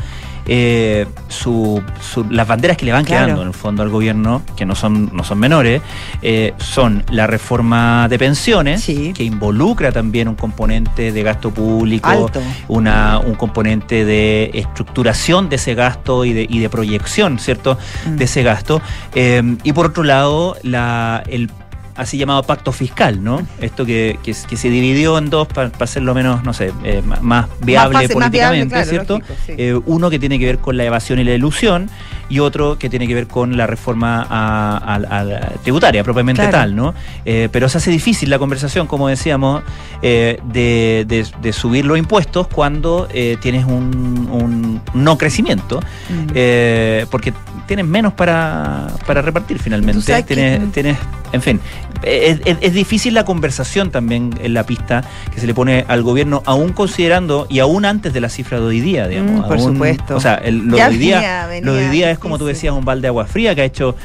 [0.46, 3.24] eh, su- su- las banderas que le van Claro.
[3.26, 5.82] quedando en el fondo al gobierno, que no son, no son menores,
[6.22, 9.12] eh, son la reforma de pensiones, Sí.
[9.14, 12.40] que involucra también un componente de gasto público, Alto.
[12.68, 17.78] una, un componente de estructuración de ese gasto y de, y de proyección, ¿cierto?
[18.06, 18.16] Mm.
[18.16, 18.80] De ese gasto.
[19.14, 21.50] Eh, y por otro lado, la, el
[21.96, 23.46] así llamado pacto fiscal, ¿no?
[23.60, 27.46] Esto que, que, que se dividió en dos para hacerlo menos, no sé, eh, más
[27.60, 29.18] viable fácil, más viable, políticamente, claro, ¿cierto?
[29.18, 29.54] lógico, sí.
[29.56, 31.90] Eh, uno que tiene que ver con la evasión y la ilusión
[32.30, 36.40] y otro que tiene que ver con la reforma a, a- a la tributaria propiamente
[36.42, 36.56] Claro.
[36.56, 36.94] tal, ¿no?
[37.26, 39.62] Eh, pero se hace difícil la conversación, como decíamos,
[40.00, 46.26] eh, de, de- de subir los impuestos cuando eh, tienes un, un no crecimiento, Mm.
[46.34, 47.32] eh, porque
[47.66, 50.00] tienes menos para, para repartir finalmente.
[50.02, 50.96] sabes que- Tienes, tienes,
[51.32, 51.60] en fin,
[52.02, 55.04] es, es- es difícil la conversación también en la pista
[55.34, 58.66] que se le pone al gobierno, aún considerando y aún antes de la cifra de
[58.66, 59.44] hoy día, digamos.
[59.44, 60.16] Mm, por aún- supuesto.
[60.16, 62.38] O sea, el- lo, de hoy día, venía- venía lo de hoy día es como
[62.38, 63.96] tú decías, un balde de agua fría que ha hecho